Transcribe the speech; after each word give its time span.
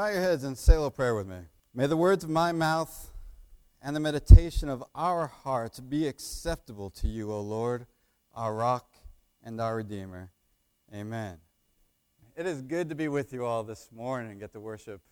Bow 0.00 0.06
your 0.06 0.22
heads 0.22 0.44
and 0.44 0.56
say 0.56 0.72
a 0.72 0.76
little 0.76 0.90
prayer 0.90 1.14
with 1.14 1.26
me. 1.26 1.40
May 1.74 1.86
the 1.86 1.94
words 1.94 2.24
of 2.24 2.30
my 2.30 2.52
mouth 2.52 3.12
and 3.82 3.94
the 3.94 4.00
meditation 4.00 4.70
of 4.70 4.82
our 4.94 5.26
hearts 5.26 5.78
be 5.78 6.06
acceptable 6.06 6.88
to 6.88 7.06
you, 7.06 7.30
O 7.30 7.42
Lord, 7.42 7.86
our 8.34 8.54
rock 8.54 8.94
and 9.44 9.60
our 9.60 9.76
Redeemer. 9.76 10.30
Amen. 10.94 11.36
It 12.34 12.46
is 12.46 12.62
good 12.62 12.88
to 12.88 12.94
be 12.94 13.08
with 13.08 13.34
you 13.34 13.44
all 13.44 13.62
this 13.62 13.90
morning 13.94 14.30
and 14.30 14.40
get 14.40 14.54
to 14.54 14.60
worship 14.60 15.02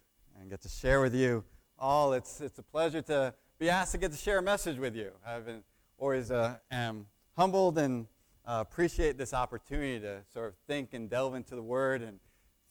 and 0.41 0.49
get 0.49 0.63
to 0.63 0.71
share 0.71 1.03
with 1.03 1.15
you 1.15 1.45
all. 1.79 2.15
It's, 2.15 2.41
it's 2.41 2.59
a 2.59 2.63
pleasure 2.63 3.03
to 3.03 3.35
be 3.59 3.69
asked 3.69 3.93
to 3.93 3.99
get 3.99 4.13
to 4.13 4.17
share 4.17 4.39
a 4.39 4.43
message 4.43 4.79
with 4.79 4.97
you. 4.97 5.11
I've 5.27 5.45
been 5.45 5.65
always 5.99 6.31
uh, 6.31 6.57
am 6.71 7.05
humbled 7.37 7.77
and 7.77 8.07
uh, 8.47 8.65
appreciate 8.67 9.19
this 9.19 9.35
opportunity 9.35 10.01
to 10.01 10.23
sort 10.33 10.47
of 10.47 10.55
think 10.67 10.95
and 10.95 11.11
delve 11.11 11.35
into 11.35 11.57
the 11.57 11.63
Word 11.63 12.01
and 12.01 12.19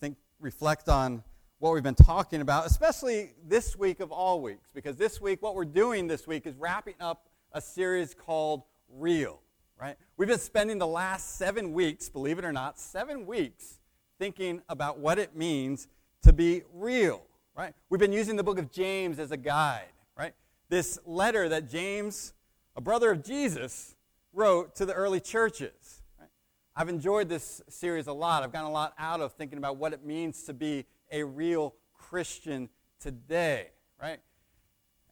think, 0.01 0.17
reflect 0.39 0.89
on 0.89 1.21
what 1.59 1.73
we've 1.73 1.83
been 1.83 1.95
talking 1.95 2.41
about, 2.41 2.67
especially 2.67 3.31
this 3.47 3.75
week 3.75 3.99
of 3.99 4.11
all 4.11 4.41
weeks, 4.41 4.69
because 4.73 4.95
this 4.95 5.19
week, 5.19 5.41
what 5.41 5.55
we're 5.55 5.65
doing 5.65 6.05
this 6.05 6.27
week 6.27 6.45
is 6.45 6.55
wrapping 6.55 6.93
up 6.99 7.29
a 7.51 7.59
series 7.59 8.13
called 8.13 8.63
Real, 8.89 9.41
right? 9.79 9.95
We've 10.17 10.27
been 10.27 10.37
spending 10.37 10.77
the 10.77 10.87
last 10.87 11.37
seven 11.37 11.73
weeks, 11.73 12.09
believe 12.09 12.37
it 12.37 12.45
or 12.45 12.53
not, 12.53 12.79
seven 12.79 13.25
weeks 13.25 13.79
thinking 14.19 14.61
about 14.69 14.99
what 14.99 15.17
it 15.17 15.35
means 15.35 15.87
to 16.23 16.31
be 16.31 16.61
real, 16.73 17.23
right? 17.55 17.73
We've 17.89 17.99
been 17.99 18.13
using 18.13 18.35
the 18.35 18.43
book 18.43 18.59
of 18.59 18.71
James 18.71 19.17
as 19.17 19.31
a 19.31 19.37
guide, 19.37 19.93
right? 20.15 20.33
This 20.69 20.99
letter 21.05 21.49
that 21.49 21.69
James, 21.69 22.33
a 22.75 22.81
brother 22.81 23.11
of 23.11 23.23
Jesus, 23.23 23.95
wrote 24.31 24.75
to 24.75 24.85
the 24.85 24.93
early 24.93 25.19
churches. 25.19 26.03
Right? 26.19 26.29
I've 26.75 26.89
enjoyed 26.89 27.29
this 27.29 27.61
series 27.67 28.05
a 28.05 28.13
lot. 28.13 28.43
I've 28.43 28.51
gotten 28.51 28.69
a 28.69 28.73
lot 28.73 28.93
out 28.99 29.21
of 29.21 29.33
thinking 29.33 29.57
about 29.57 29.77
what 29.77 29.93
it 29.93 30.05
means 30.05 30.43
to 30.43 30.53
be 30.53 30.85
a 31.11 31.23
real 31.23 31.75
Christian 31.93 32.69
today, 32.99 33.67
right? 34.01 34.19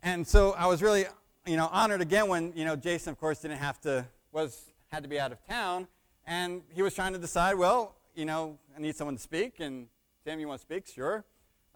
And 0.03 0.25
so 0.27 0.53
I 0.53 0.67
was 0.67 0.81
really, 0.81 1.05
you 1.45 1.57
know, 1.57 1.69
honored 1.71 2.01
again 2.01 2.27
when, 2.27 2.53
you 2.55 2.65
know, 2.65 2.75
Jason, 2.75 3.11
of 3.11 3.19
course, 3.19 3.39
didn't 3.39 3.57
have 3.57 3.79
to, 3.81 4.05
was, 4.31 4.65
had 4.91 5.03
to 5.03 5.09
be 5.09 5.19
out 5.19 5.31
of 5.31 5.45
town. 5.47 5.87
And 6.25 6.61
he 6.73 6.81
was 6.81 6.93
trying 6.93 7.13
to 7.13 7.19
decide, 7.19 7.55
well, 7.55 7.95
you 8.15 8.25
know, 8.25 8.57
I 8.75 8.81
need 8.81 8.95
someone 8.95 9.15
to 9.15 9.21
speak. 9.21 9.59
And 9.59 9.87
Tim, 10.23 10.39
you 10.39 10.47
want 10.47 10.59
to 10.59 10.65
speak? 10.65 10.87
Sure. 10.87 11.25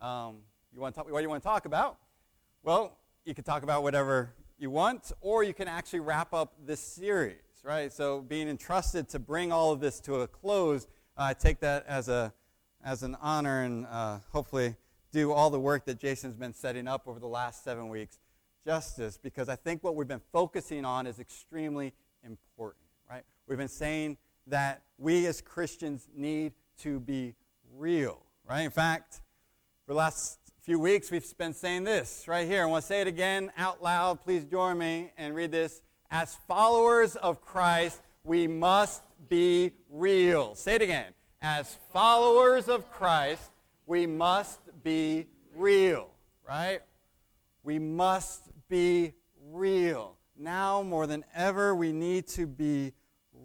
Um, 0.01 0.37
you 0.73 0.81
want 0.81 0.95
to 0.95 0.99
talk, 0.99 1.11
what 1.11 1.19
do 1.19 1.23
you 1.23 1.29
want 1.29 1.43
to 1.43 1.47
talk 1.47 1.65
about? 1.65 1.97
Well, 2.63 2.97
you 3.25 3.33
can 3.33 3.43
talk 3.43 3.63
about 3.63 3.83
whatever 3.83 4.33
you 4.57 4.69
want, 4.69 5.11
or 5.21 5.43
you 5.43 5.53
can 5.53 5.67
actually 5.67 6.01
wrap 6.01 6.33
up 6.33 6.53
this 6.65 6.79
series, 6.79 7.37
right? 7.63 7.91
So 7.91 8.21
being 8.21 8.49
entrusted 8.49 9.07
to 9.09 9.19
bring 9.19 9.51
all 9.51 9.71
of 9.71 9.79
this 9.79 9.99
to 10.01 10.21
a 10.21 10.27
close, 10.27 10.87
uh, 11.17 11.23
I 11.23 11.33
take 11.33 11.59
that 11.61 11.85
as 11.87 12.09
a 12.09 12.33
as 12.83 13.03
an 13.03 13.17
honor 13.21 13.63
and 13.63 13.85
uh, 13.87 14.19
hopefully 14.31 14.75
do 15.11 15.31
all 15.31 15.49
the 15.49 15.59
work 15.59 15.85
that 15.85 15.99
Jason's 15.99 16.35
been 16.35 16.53
setting 16.53 16.87
up 16.87 17.07
over 17.07 17.19
the 17.19 17.27
last 17.27 17.63
seven 17.63 17.89
weeks 17.89 18.19
justice 18.65 19.17
because 19.17 19.49
I 19.49 19.55
think 19.55 19.83
what 19.83 19.95
we've 19.95 20.07
been 20.07 20.21
focusing 20.31 20.85
on 20.85 21.07
is 21.07 21.19
extremely 21.19 21.93
important, 22.23 22.85
right? 23.09 23.23
We've 23.47 23.57
been 23.57 23.67
saying 23.67 24.17
that 24.47 24.83
we 24.97 25.25
as 25.25 25.41
Christians 25.41 26.07
need 26.15 26.53
to 26.81 26.99
be 26.99 27.35
real, 27.75 28.21
right? 28.47 28.61
In 28.61 28.71
fact, 28.71 29.21
for 29.85 29.93
the 29.93 29.97
last 29.97 30.39
few 30.61 30.79
weeks, 30.79 31.09
we've 31.09 31.37
been 31.37 31.53
saying 31.53 31.83
this 31.83 32.27
right 32.27 32.47
here. 32.47 32.63
I 32.63 32.65
want 32.65 32.83
to 32.83 32.87
say 32.87 33.01
it 33.01 33.07
again 33.07 33.51
out 33.57 33.81
loud. 33.81 34.21
Please 34.21 34.45
join 34.45 34.77
me 34.77 35.11
and 35.17 35.33
read 35.33 35.51
this. 35.51 35.81
As 36.11 36.35
followers 36.47 37.15
of 37.15 37.41
Christ, 37.41 38.01
we 38.23 38.47
must 38.47 39.03
be 39.29 39.71
real. 39.89 40.55
Say 40.55 40.75
it 40.75 40.81
again 40.81 41.13
as 41.41 41.77
followers 41.93 42.67
of 42.67 42.91
Christ, 42.91 43.51
we 43.85 44.05
must 44.05 44.59
be 44.83 45.27
real, 45.55 46.09
right? 46.47 46.81
We 47.63 47.79
must 47.79 48.49
be 48.67 49.13
real. 49.51 50.17
Now 50.37 50.83
more 50.83 51.07
than 51.07 51.25
ever, 51.35 51.75
we 51.75 51.91
need 51.91 52.27
to 52.29 52.45
be 52.45 52.93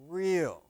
real. 0.07 0.63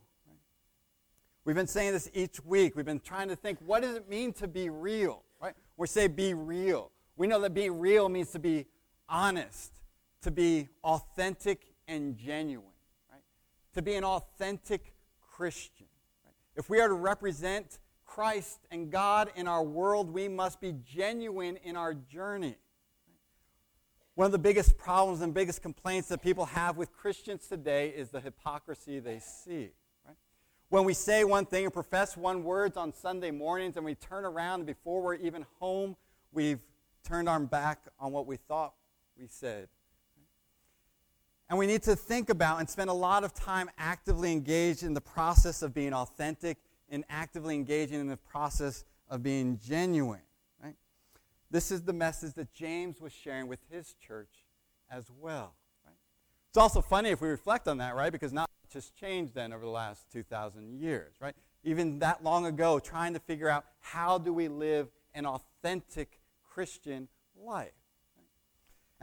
We've 1.44 1.56
been 1.56 1.68
saying 1.68 1.94
this 1.94 2.10
each 2.14 2.44
week. 2.44 2.76
We've 2.76 2.86
been 2.86 3.00
trying 3.00 3.30
to 3.30 3.36
think 3.36 3.60
what 3.66 3.84
does 3.84 3.96
it 3.96 4.10
mean 4.10 4.34
to 4.34 4.48
be 4.48 4.70
real, 4.70 5.24
right? 5.40 5.54
We 5.78 5.88
say 5.88 6.08
be 6.08 6.34
real. 6.34 6.92
We 7.18 7.28
know 7.28 7.40
that 7.42 7.54
being 7.54 7.80
real 7.80 8.10
means 8.10 8.32
to 8.32 8.40
be 8.40 8.66
honest, 9.08 9.72
to 10.22 10.32
be 10.32 10.70
authentic 10.84 11.62
and 11.88 12.18
genuine, 12.18 12.66
right? 13.12 13.22
To 13.74 13.82
be 13.84 13.94
an 13.96 14.04
authentic 14.04 14.96
Christian. 15.22 15.75
If 16.56 16.70
we 16.70 16.80
are 16.80 16.88
to 16.88 16.94
represent 16.94 17.80
Christ 18.06 18.60
and 18.72 18.90
God 18.90 19.32
in 19.36 19.48
our 19.48 19.64
world, 19.64 20.14
we 20.14 20.28
must 20.28 20.62
be 20.62 20.74
genuine 20.86 21.58
in 21.64 21.76
our 21.76 21.94
journey. 21.94 22.56
One 24.16 24.26
of 24.26 24.32
the 24.32 24.40
biggest 24.40 24.78
problems 24.78 25.20
and 25.20 25.34
biggest 25.34 25.62
complaints 25.62 26.08
that 26.08 26.22
people 26.22 26.46
have 26.46 26.78
with 26.78 26.94
Christians 26.94 27.48
today 27.48 27.90
is 27.90 28.10
the 28.10 28.22
hypocrisy 28.22 29.00
they 29.00 29.20
see. 29.20 29.72
Right? 30.06 30.16
When 30.70 30.86
we 30.86 30.94
say 30.94 31.26
one 31.26 31.46
thing 31.46 31.66
and 31.66 31.74
profess 31.74 32.16
one 32.16 32.46
words 32.46 32.78
on 32.78 32.94
Sunday 32.94 33.32
mornings 33.32 33.76
and 33.76 33.86
we 33.86 33.96
turn 33.96 34.24
around 34.24 34.66
before 34.66 35.02
we're 35.02 35.16
even 35.16 35.46
home, 35.60 35.98
we've 36.32 36.62
turned 37.04 37.28
our 37.28 37.42
back 37.42 37.80
on 38.00 38.14
what 38.14 38.26
we 38.26 38.38
thought 38.38 38.74
we 39.20 39.28
said. 39.28 39.68
And 41.50 41.60
we 41.60 41.68
need 41.68 41.84
to 41.84 41.96
think 41.96 42.30
about 42.30 42.60
and 42.60 42.70
spend 42.70 42.90
a 42.90 42.94
lot 42.94 43.24
of 43.24 43.34
time 43.34 43.70
actively 43.78 44.32
engaged 44.32 44.84
in 44.84 44.94
the 44.94 45.02
process 45.02 45.62
of 45.62 45.74
being 45.74 45.94
authentic 45.94 46.58
and 46.90 47.04
actively 47.10 47.56
engaging 47.56 48.00
in 48.00 48.08
the 48.08 48.18
process 48.18 48.84
of 49.10 49.22
being 49.22 49.60
genuine. 49.64 50.22
Right? 50.62 50.76
This 51.52 51.70
is 51.72 51.84
the 51.84 51.94
message 51.94 52.34
that 52.34 52.52
James 52.54 53.00
was 53.00 53.14
sharing 53.14 53.48
with 53.48 53.60
his 53.70 53.94
church 53.94 54.46
as 54.90 55.06
well. 55.20 55.54
Right? 55.86 55.96
It's 56.50 56.58
also 56.58 56.82
funny 56.82 57.10
if 57.10 57.22
we 57.22 57.30
reflect 57.30 57.68
on 57.68 57.78
that, 57.78 57.96
right? 57.96 58.12
Because 58.12 58.34
not 58.34 58.50
much 58.64 58.74
has 58.74 58.90
changed 58.90 59.36
then 59.36 59.54
over 59.54 59.64
the 59.64 59.72
last 59.72 60.12
2,000 60.12 60.80
years, 60.80 61.14
right? 61.20 61.36
Even 61.64 62.00
that 62.00 62.24
long 62.24 62.48
ago, 62.48 62.80
trying 62.80 63.14
to 63.14 63.20
figure 63.20 63.50
out 63.50 63.66
how 63.82 64.18
do 64.18 64.34
we 64.34 64.48
live 64.48 64.88
an 65.14 65.26
authentic 65.26 66.20
Christian 66.44 67.08
life. 67.40 67.72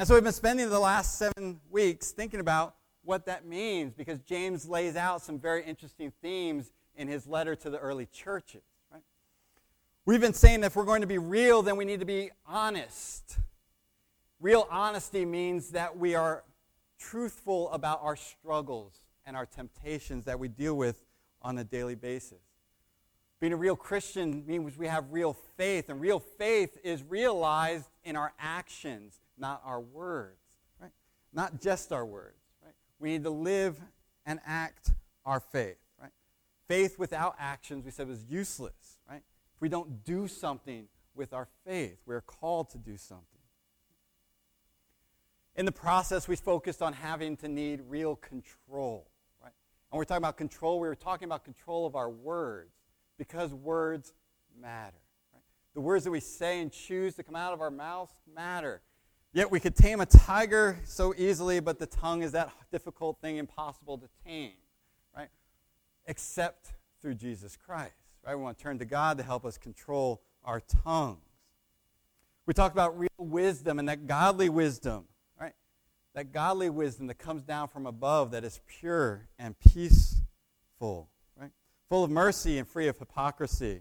And 0.02 0.08
so 0.08 0.14
we've 0.14 0.24
been 0.24 0.32
spending 0.32 0.68
the 0.68 0.80
last 0.80 1.16
seven 1.16 1.60
weeks 1.70 2.10
thinking 2.10 2.40
about 2.40 2.74
what 3.04 3.24
that 3.26 3.46
means 3.46 3.94
because 3.94 4.18
James 4.18 4.68
lays 4.68 4.96
out 4.96 5.22
some 5.22 5.38
very 5.38 5.64
interesting 5.64 6.12
themes 6.20 6.72
in 6.96 7.06
his 7.06 7.28
letter 7.28 7.54
to 7.54 7.70
the 7.70 7.78
early 7.78 8.06
churches. 8.06 8.64
Right? 8.91 9.04
We've 10.04 10.20
been 10.20 10.32
saying 10.34 10.62
that 10.62 10.66
if 10.66 10.74
we're 10.74 10.86
going 10.86 11.02
to 11.02 11.06
be 11.06 11.18
real, 11.18 11.62
then 11.62 11.76
we 11.76 11.84
need 11.84 12.00
to 12.00 12.04
be 12.04 12.32
honest. 12.44 13.38
Real 14.41 14.66
honesty 14.72 15.24
means 15.24 15.70
that 15.70 15.96
we 15.96 16.16
are 16.16 16.42
truthful 16.98 17.70
about 17.70 18.00
our 18.02 18.16
struggles 18.16 19.04
and 19.24 19.36
our 19.36 19.46
temptations 19.46 20.24
that 20.24 20.36
we 20.36 20.48
deal 20.48 20.74
with 20.74 21.00
on 21.42 21.56
a 21.58 21.62
daily 21.62 21.94
basis. 21.94 22.42
Being 23.38 23.52
a 23.52 23.56
real 23.56 23.76
Christian 23.76 24.44
means 24.48 24.76
we 24.76 24.88
have 24.88 25.12
real 25.12 25.36
faith, 25.56 25.91
and 25.91 26.00
real 26.00 26.18
faith 26.18 26.76
is 26.82 27.04
realized 27.04 27.88
in 28.02 28.16
our 28.16 28.32
actions 28.41 29.20
not 29.42 29.60
our 29.66 29.80
words, 29.80 30.38
right? 30.80 30.92
Not 31.34 31.60
just 31.60 31.92
our 31.92 32.06
words, 32.06 32.41
right? 32.64 32.72
We 32.98 33.10
need 33.10 33.25
to 33.25 33.30
live 33.30 33.78
and 34.25 34.41
act 34.47 34.92
our 35.26 35.41
faith, 35.41 35.76
right? 36.00 36.12
Faith 36.69 36.98
without 36.98 37.34
actions, 37.38 37.84
we 37.84 37.91
said, 37.91 38.08
was 38.08 38.25
useless, 38.30 38.97
right? 39.06 39.22
If 39.56 39.60
we 39.60 39.69
don't 39.69 40.04
do 40.04 40.26
something 40.28 40.86
with 41.14 41.34
our 41.34 41.48
faith, 41.66 41.98
we're 42.06 42.22
called 42.22 42.70
to 42.70 42.78
do 42.78 42.97
something. 42.97 43.26
In 45.56 45.66
the 45.66 45.72
process, 45.72 46.28
we 46.28 46.36
focused 46.36 46.80
on 46.80 46.94
having 46.94 47.36
to 47.38 47.48
need 47.48 47.82
real 47.88 48.16
control, 48.16 49.10
right? 49.42 49.53
And 49.91 49.98
we're 49.98 50.04
talking 50.04 50.22
about 50.22 50.38
control, 50.38 50.80
we 50.80 50.88
were 50.88 50.94
talking 50.94 51.26
about 51.26 51.44
control 51.44 51.84
of 51.84 51.94
our 51.94 52.09
words 52.09 52.72
because 53.19 53.53
words 53.53 54.14
matter. 54.59 54.97
Right? 55.34 55.42
The 55.74 55.80
words 55.80 56.04
that 56.04 56.10
we 56.10 56.20
say 56.20 56.60
and 56.60 56.72
choose 56.72 57.16
to 57.16 57.22
come 57.22 57.36
out 57.36 57.53
of 57.53 57.60
our 57.60 57.70
mouths 57.70 58.12
matter. 58.34 58.80
Yet 59.34 59.50
we 59.50 59.60
could 59.60 59.74
tame 59.74 60.00
a 60.00 60.06
tiger 60.06 60.78
so 60.84 61.14
easily, 61.16 61.60
but 61.60 61.78
the 61.78 61.86
tongue 61.86 62.22
is 62.22 62.32
that 62.32 62.50
difficult 62.70 63.18
thing 63.22 63.38
impossible 63.38 63.96
to 63.98 64.08
tame, 64.26 64.52
right? 65.16 65.30
Except 66.06 66.74
through 67.00 67.14
Jesus 67.14 67.56
Christ, 67.56 67.94
right? 68.26 68.36
We 68.36 68.42
want 68.42 68.58
to 68.58 68.62
turn 68.62 68.78
to 68.78 68.84
God 68.84 69.16
to 69.16 69.24
help 69.24 69.46
us 69.46 69.56
control 69.56 70.20
our 70.44 70.60
tongues. 70.60 71.18
We 72.44 72.52
talk 72.52 72.72
about 72.72 72.98
real 72.98 73.08
wisdom 73.16 73.78
and 73.78 73.88
that 73.88 74.06
godly 74.06 74.50
wisdom, 74.50 75.04
right? 75.40 75.54
That 76.14 76.32
godly 76.32 76.68
wisdom 76.68 77.06
that 77.06 77.18
comes 77.18 77.42
down 77.42 77.68
from 77.68 77.86
above 77.86 78.32
that 78.32 78.44
is 78.44 78.60
pure 78.66 79.28
and 79.38 79.58
peaceful, 79.58 81.08
right? 81.36 81.52
Full 81.88 82.04
of 82.04 82.10
mercy 82.10 82.58
and 82.58 82.68
free 82.68 82.88
of 82.88 82.98
hypocrisy, 82.98 83.80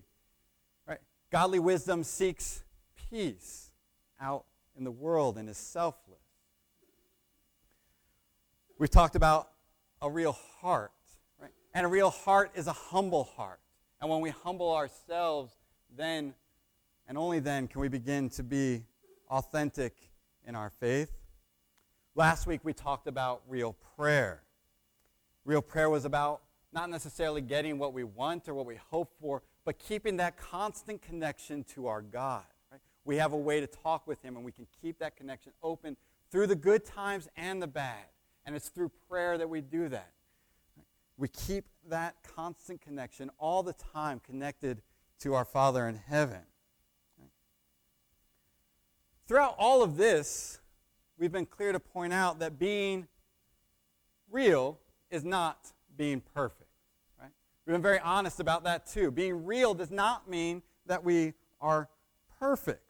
right? 0.88 1.00
Godly 1.30 1.60
wisdom 1.60 2.06
seeks 2.06 2.64
peace 3.10 3.72
out 4.20 4.46
in 4.82 4.86
the 4.86 4.90
world 4.90 5.38
and 5.38 5.48
is 5.48 5.58
selfless. 5.60 6.18
We've 8.80 8.90
talked 8.90 9.16
about 9.16 9.52
a 10.02 10.10
real 10.10 10.32
heart, 10.32 10.92
right? 11.40 11.52
And 11.76 11.86
a 11.86 11.88
real 11.88 12.10
heart 12.10 12.50
is 12.56 12.66
a 12.66 12.74
humble 12.74 13.26
heart. 13.26 13.60
And 14.02 14.10
when 14.10 14.22
we 14.22 14.32
humble 14.32 14.74
ourselves, 14.74 15.54
then 15.96 16.34
And 17.08 17.18
only 17.18 17.40
then 17.40 17.68
can 17.68 17.82
we 17.82 17.90
begin 17.90 18.30
to 18.30 18.42
be 18.42 18.84
authentic 19.30 19.94
in 20.48 20.56
our 20.56 20.70
faith. 20.70 21.12
Last 22.16 22.48
week 22.48 22.62
we 22.64 22.74
talked 22.74 23.06
about 23.06 23.42
real 23.48 23.76
prayer. 23.98 24.44
Real 25.46 25.62
prayer 25.62 25.90
was 25.90 26.06
about 26.06 26.42
not 26.72 26.90
necessarily 26.90 27.42
getting 27.42 27.78
what 27.78 27.94
we 27.94 28.04
want 28.04 28.48
or 28.48 28.54
what 28.54 28.66
we 28.66 28.78
hope 28.90 29.14
for, 29.20 29.44
but 29.66 29.78
keeping 29.78 30.18
that 30.18 30.38
constant 30.38 31.02
connection 31.02 31.66
to 31.76 31.88
our 31.88 32.02
God. 32.02 32.46
We 33.04 33.18
have 33.18 33.34
a 33.34 33.38
way 33.38 33.60
to 33.60 33.68
talk 33.68 34.08
with 34.08 34.22
Him, 34.22 34.36
and 34.36 34.46
we 34.46 34.52
can 34.52 34.68
keep 34.82 35.00
that 35.00 35.16
connection 35.16 35.52
open 35.64 35.98
through 36.30 36.48
the 36.48 36.56
good 36.56 36.86
times 36.86 37.28
and 37.36 37.62
the 37.62 37.68
bad. 37.68 38.06
And 38.46 38.56
it's 38.56 38.70
through 38.70 38.92
prayer 39.10 39.38
that 39.38 39.50
we 39.50 39.62
do 39.62 39.90
that. 39.90 40.12
We 41.18 41.28
keep 41.28 41.66
that 41.90 42.16
constant 42.36 42.82
connection 42.82 43.30
all 43.38 43.64
the 43.64 43.74
time 43.94 44.20
connected 44.20 44.82
to 45.20 45.34
our 45.36 45.46
Father 45.46 45.88
in 45.88 45.96
heaven. 45.96 46.42
Throughout 49.28 49.56
all 49.58 49.84
of 49.84 49.98
this, 49.98 50.60
we've 51.18 51.32
been 51.32 51.46
clear 51.46 51.72
to 51.72 51.80
point 51.80 52.12
out 52.12 52.40
that 52.40 52.58
being 52.58 53.08
real 54.32 54.80
is 55.10 55.24
not 55.24 55.72
being 55.96 56.22
perfect. 56.34 56.70
Right? 57.20 57.32
We've 57.66 57.74
been 57.74 57.82
very 57.82 58.00
honest 58.00 58.40
about 58.40 58.64
that 58.64 58.88
too. 58.88 59.12
Being 59.12 59.46
real 59.46 59.74
does 59.74 59.92
not 59.92 60.30
mean 60.30 60.64
that 60.88 61.04
we 61.04 61.34
are 61.60 61.88
perfect. 62.40 62.84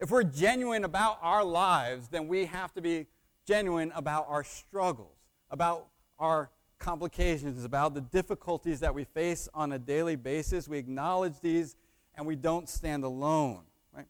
If 0.00 0.10
we're 0.10 0.24
genuine 0.24 0.84
about 0.84 1.18
our 1.22 1.44
lives, 1.44 2.08
then 2.08 2.28
we 2.28 2.46
have 2.46 2.72
to 2.74 2.80
be 2.80 3.06
genuine 3.46 3.92
about 3.94 4.26
our 4.28 4.44
struggles, 4.44 5.16
about 5.50 5.86
our 6.18 6.50
complications, 6.78 7.64
about 7.64 7.94
the 7.94 8.00
difficulties 8.00 8.80
that 8.80 8.94
we 8.94 9.04
face 9.04 9.48
on 9.54 9.72
a 9.72 9.78
daily 9.78 10.16
basis. 10.16 10.68
We 10.68 10.78
acknowledge 10.78 11.40
these 11.40 11.76
and 12.16 12.26
we 12.26 12.36
don't 12.36 12.68
stand 12.68 13.04
alone. 13.04 13.62
Right? 13.92 14.06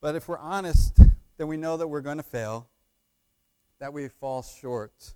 But 0.00 0.14
if 0.14 0.28
we're 0.28 0.38
honest, 0.38 0.98
then 1.38 1.48
we 1.48 1.56
know 1.56 1.76
that 1.76 1.88
we're 1.88 2.00
going 2.00 2.18
to 2.18 2.22
fail 2.22 2.68
that 3.82 3.92
we 3.92 4.06
fall 4.06 4.42
short. 4.42 5.14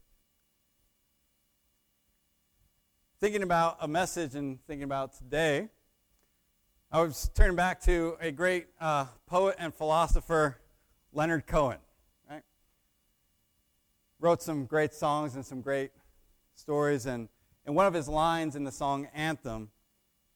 Thinking 3.21 3.45
about 3.45 3.77
a 3.81 3.87
message 3.87 4.35
and 4.35 4.59
thinking 4.67 4.83
about 4.83 5.17
today, 5.17 5.69
I 6.97 7.03
was 7.03 7.31
turning 7.35 7.57
back 7.57 7.83
to 7.83 8.17
a 8.23 8.31
great 8.31 8.69
uh, 8.81 9.05
poet 9.27 9.57
and 9.59 9.75
philosopher, 9.75 10.57
Leonard 11.13 11.47
Cohen. 11.47 11.77
Right? 12.27 12.41
Wrote 14.19 14.41
some 14.41 14.65
great 14.65 14.95
songs 14.95 15.35
and 15.35 15.45
some 15.45 15.61
great 15.61 15.91
stories. 16.55 17.05
And 17.05 17.29
in 17.67 17.75
one 17.75 17.85
of 17.85 17.93
his 17.93 18.09
lines 18.09 18.57
in 18.57 18.65
the 18.65 18.73
song 18.73 19.09
Anthem, 19.15 19.69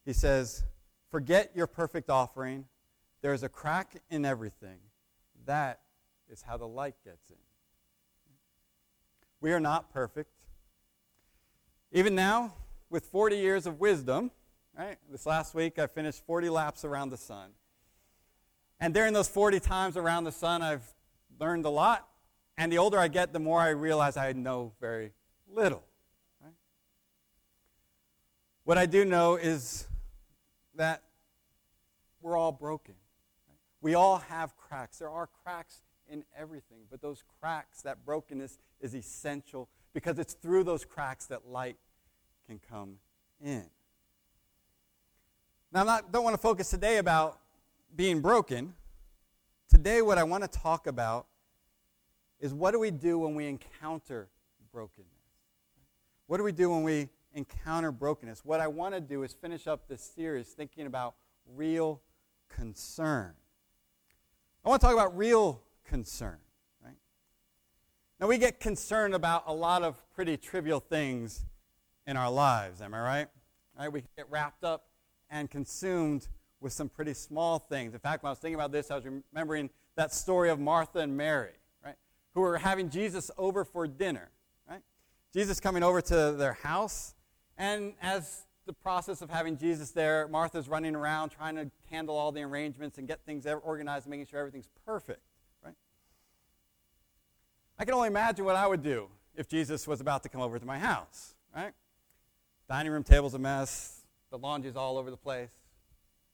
he 0.05 0.13
says, 0.13 0.65
Forget 1.11 1.51
your 1.55 1.67
perfect 1.67 2.11
offering. 2.11 2.67
There's 3.23 3.43
a 3.43 3.49
crack 3.49 3.97
in 4.11 4.27
everything. 4.27 4.81
That 5.47 5.81
is 6.29 6.43
how 6.43 6.59
the 6.59 6.69
light 6.69 6.97
gets 7.07 7.31
in. 7.31 7.37
We 9.41 9.53
are 9.53 9.61
not 9.61 9.95
perfect. 9.95 10.29
Even 11.91 12.15
now, 12.15 12.53
with 12.91 13.07
40 13.07 13.39
years 13.39 13.67
of 13.67 13.81
wisdom, 13.81 14.31
right? 14.81 14.97
This 15.11 15.27
last 15.27 15.55
week 15.55 15.79
I 15.79 15.87
finished 15.87 16.25
40 16.25 16.49
laps 16.49 16.87
around 16.87 17.11
the 17.11 17.19
sun. 17.19 17.51
And 18.81 18.95
during 18.95 19.13
those 19.13 19.29
40 19.29 19.61
times 19.61 19.99
around 19.99 20.25
the 20.25 20.33
sun, 20.33 20.63
I've 20.63 20.95
learned 21.39 21.67
a 21.67 21.69
lot. 21.69 22.09
And 22.57 22.73
the 22.73 22.79
older 22.79 22.99
I 22.99 23.09
get, 23.09 23.35
the 23.35 23.41
more 23.41 23.61
I 23.61 23.71
realize 23.71 24.17
I 24.17 24.33
know 24.33 24.73
very 24.81 25.13
little. 25.55 25.85
Right? 26.43 26.55
What 28.65 28.79
I 28.79 28.87
do 28.87 29.05
know 29.05 29.37
is 29.37 29.87
that 30.77 31.03
we're 32.23 32.39
all 32.39 32.53
broken. 32.53 32.95
Right? 33.49 33.59
We 33.83 33.95
all 33.95 34.17
have 34.31 34.57
cracks. 34.57 34.97
There 34.97 35.11
are 35.11 35.29
cracks 35.45 35.83
in 36.09 36.25
everything. 36.35 36.85
But 36.91 37.03
those 37.03 37.23
cracks, 37.39 37.83
that 37.83 38.07
brokenness, 38.07 38.59
is 38.81 38.95
essential 38.95 39.69
because 39.93 40.19
it's 40.19 40.33
through 40.33 40.65
those 40.65 40.87
cracks 40.87 41.27
that 41.27 41.47
light 41.47 41.77
can 42.47 42.59
come 42.71 42.95
in. 43.45 43.67
Now, 45.73 45.87
I 45.87 46.01
don't 46.11 46.25
want 46.25 46.35
to 46.35 46.41
focus 46.43 46.69
today 46.69 46.99
about 46.99 47.39
being 47.95 48.21
broken. 48.21 48.75
Today, 49.69 50.03
what 50.03 50.19
I 50.19 50.25
want 50.25 50.43
to 50.43 50.49
talk 50.49 50.89
about 50.89 51.27
is 52.41 52.53
what 52.53 52.73
do 52.73 52.81
we 52.81 52.91
do 52.91 53.21
when 53.21 53.37
we 53.37 53.47
encounter 53.47 54.29
brokenness? 54.73 55.07
What 56.27 56.39
do 56.39 56.43
we 56.43 56.51
do 56.51 56.71
when 56.71 56.83
we 56.83 57.09
encounter 57.35 57.93
brokenness? 57.93 58.45
What 58.45 58.59
I 58.59 58.67
want 58.67 58.95
to 58.95 59.01
do 59.01 59.23
is 59.23 59.33
finish 59.33 59.69
up 59.69 59.87
this 59.87 60.03
series 60.03 60.49
thinking 60.49 60.87
about 60.87 61.15
real 61.55 62.01
concern. 62.49 63.35
I 64.65 64.71
want 64.71 64.81
to 64.81 64.87
talk 64.89 64.95
about 64.95 65.17
real 65.17 65.63
concern, 65.85 66.39
right? 66.85 66.97
Now, 68.19 68.27
we 68.27 68.39
get 68.39 68.59
concerned 68.59 69.15
about 69.15 69.45
a 69.47 69.55
lot 69.55 69.85
of 69.85 70.03
pretty 70.17 70.37
trivial 70.37 70.81
things 70.81 71.45
in 72.09 72.17
our 72.17 72.31
lives, 72.31 72.83
am 72.83 72.93
I 72.93 73.01
right? 73.01 73.29
right? 73.79 73.93
We 73.93 74.03
get 74.17 74.29
wrapped 74.31 74.65
up 74.65 74.90
and 75.31 75.51
consumed 75.51 76.29
with 76.61 76.73
some 76.73 76.89
pretty 76.89 77.15
small 77.15 77.59
things. 77.59 77.95
In 77.95 78.01
fact, 78.01 78.23
when 78.23 78.29
I 78.29 78.33
was 78.33 78.39
thinking 78.39 78.57
about 78.57 78.73
this, 78.73 78.91
I 78.91 78.97
was 78.97 79.05
remembering 79.05 79.71
that 79.97 80.13
story 80.13 80.51
of 80.51 80.59
Martha 80.59 80.99
and 80.99 81.17
Mary, 81.17 81.53
right? 81.85 81.97
Who 82.35 82.41
were 82.41 82.59
having 82.59 82.91
Jesus 82.91 83.31
over 83.39 83.65
for 83.65 83.87
dinner, 83.87 84.31
right? 84.69 84.83
Jesus 85.33 85.61
coming 85.61 85.83
over 85.83 86.01
to 86.03 86.33
their 86.33 86.55
house, 86.55 87.15
and 87.57 87.95
as 88.03 88.47
the 88.67 88.73
process 88.73 89.23
of 89.23 89.31
having 89.31 89.57
Jesus 89.57 89.91
there, 89.91 90.29
Martha's 90.29 90.69
running 90.69 90.95
around 90.95 91.31
trying 91.31 91.57
to 91.57 91.71
handle 91.91 92.17
all 92.17 92.31
the 92.31 92.43
arrangements 92.43 92.99
and 92.99 93.09
get 93.09 93.25
things 93.25 93.47
organized, 93.47 94.07
making 94.07 94.27
sure 94.27 94.39
everything's 94.39 94.69
perfect. 94.85 95.23
Right? 95.65 95.75
I 97.79 97.85
can 97.85 97.95
only 97.95 98.09
imagine 98.09 98.45
what 98.45 98.57
I 98.57 98.67
would 98.67 98.83
do 98.83 99.09
if 99.35 99.49
Jesus 99.49 99.87
was 99.89 100.01
about 100.01 100.23
to 100.25 100.29
come 100.29 100.41
over 100.41 100.59
to 100.59 100.67
my 100.67 100.79
house, 100.79 101.35
right? 101.55 101.73
Dining 102.69 102.93
room 102.93 103.03
table's 103.03 103.35
a 103.35 103.39
mess, 103.39 104.00
the 104.31 104.39
laundry's 104.39 104.77
all 104.77 104.97
over 104.97 105.11
the 105.11 105.17
place, 105.17 105.51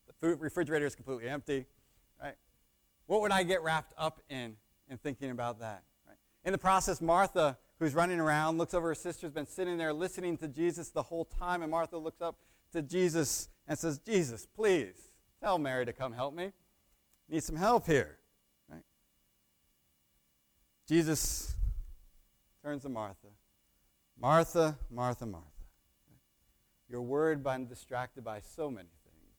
the 0.06 0.12
food 0.14 0.40
refrigerator 0.40 0.86
is 0.86 0.94
completely 0.94 1.28
empty, 1.28 1.66
right? 2.22 2.34
What 3.06 3.20
would 3.22 3.32
I 3.32 3.42
get 3.42 3.62
wrapped 3.62 3.92
up 3.98 4.20
in 4.28 4.56
in 4.88 4.98
thinking 4.98 5.30
about 5.30 5.60
that? 5.60 5.82
Right? 6.06 6.16
In 6.44 6.52
the 6.52 6.58
process, 6.58 7.00
Martha, 7.00 7.58
who's 7.78 7.94
running 7.94 8.20
around, 8.20 8.58
looks 8.58 8.74
over 8.74 8.88
her 8.88 8.94
sister's 8.94 9.32
been 9.32 9.46
sitting 9.46 9.76
there 9.76 9.92
listening 9.92 10.36
to 10.38 10.48
Jesus 10.48 10.90
the 10.90 11.02
whole 11.02 11.24
time, 11.24 11.62
and 11.62 11.70
Martha 11.70 11.98
looks 11.98 12.20
up 12.20 12.36
to 12.72 12.82
Jesus 12.82 13.48
and 13.66 13.78
says, 13.78 13.98
Jesus, 13.98 14.46
please 14.46 15.10
tell 15.40 15.58
Mary 15.58 15.84
to 15.86 15.92
come 15.92 16.12
help 16.12 16.34
me. 16.34 16.52
Need 17.28 17.42
some 17.42 17.56
help 17.56 17.86
here. 17.86 18.18
Right? 18.68 18.82
Jesus 20.88 21.54
turns 22.62 22.82
to 22.82 22.88
Martha. 22.88 23.28
Martha, 24.18 24.78
Martha, 24.90 25.26
Martha. 25.26 25.55
You're 26.88 27.02
worried 27.02 27.42
by 27.42 27.62
distracted 27.64 28.24
by 28.24 28.40
so 28.40 28.70
many 28.70 28.88
things 29.04 29.34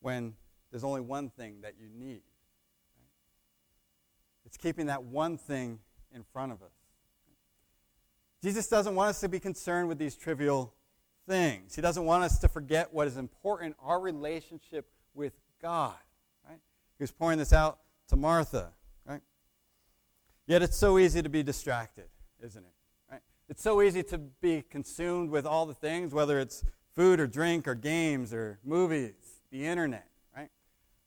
when 0.00 0.34
there's 0.70 0.84
only 0.84 1.00
one 1.00 1.30
thing 1.30 1.62
that 1.62 1.74
you 1.80 1.88
need. 1.92 2.22
It's 4.46 4.56
keeping 4.56 4.86
that 4.86 5.02
one 5.02 5.36
thing 5.36 5.80
in 6.14 6.24
front 6.32 6.52
of 6.52 6.62
us. 6.62 6.72
Jesus 8.42 8.68
doesn't 8.68 8.94
want 8.94 9.10
us 9.10 9.20
to 9.20 9.28
be 9.28 9.38
concerned 9.38 9.88
with 9.88 9.98
these 9.98 10.16
trivial 10.16 10.72
things. 11.28 11.74
He 11.74 11.82
doesn't 11.82 12.04
want 12.04 12.24
us 12.24 12.38
to 12.38 12.48
forget 12.48 12.92
what 12.92 13.06
is 13.06 13.16
important, 13.16 13.76
our 13.82 14.00
relationship 14.00 14.86
with 15.14 15.34
God. 15.60 15.94
Right? 16.48 16.58
He 16.98 17.02
was 17.02 17.10
pouring 17.10 17.38
this 17.38 17.52
out 17.52 17.78
to 18.08 18.16
Martha. 18.16 18.70
Right? 19.04 19.20
Yet 20.46 20.62
it's 20.62 20.76
so 20.76 20.98
easy 20.98 21.20
to 21.22 21.28
be 21.28 21.42
distracted, 21.42 22.06
isn't 22.42 22.64
it? 22.64 22.72
It's 23.50 23.64
so 23.64 23.82
easy 23.82 24.04
to 24.04 24.18
be 24.18 24.62
consumed 24.62 25.28
with 25.28 25.44
all 25.44 25.66
the 25.66 25.74
things, 25.74 26.14
whether 26.14 26.38
it's 26.38 26.62
food 26.94 27.18
or 27.18 27.26
drink 27.26 27.66
or 27.66 27.74
games 27.74 28.32
or 28.32 28.60
movies, 28.64 29.14
the 29.50 29.66
internet, 29.66 30.06
right? 30.36 30.50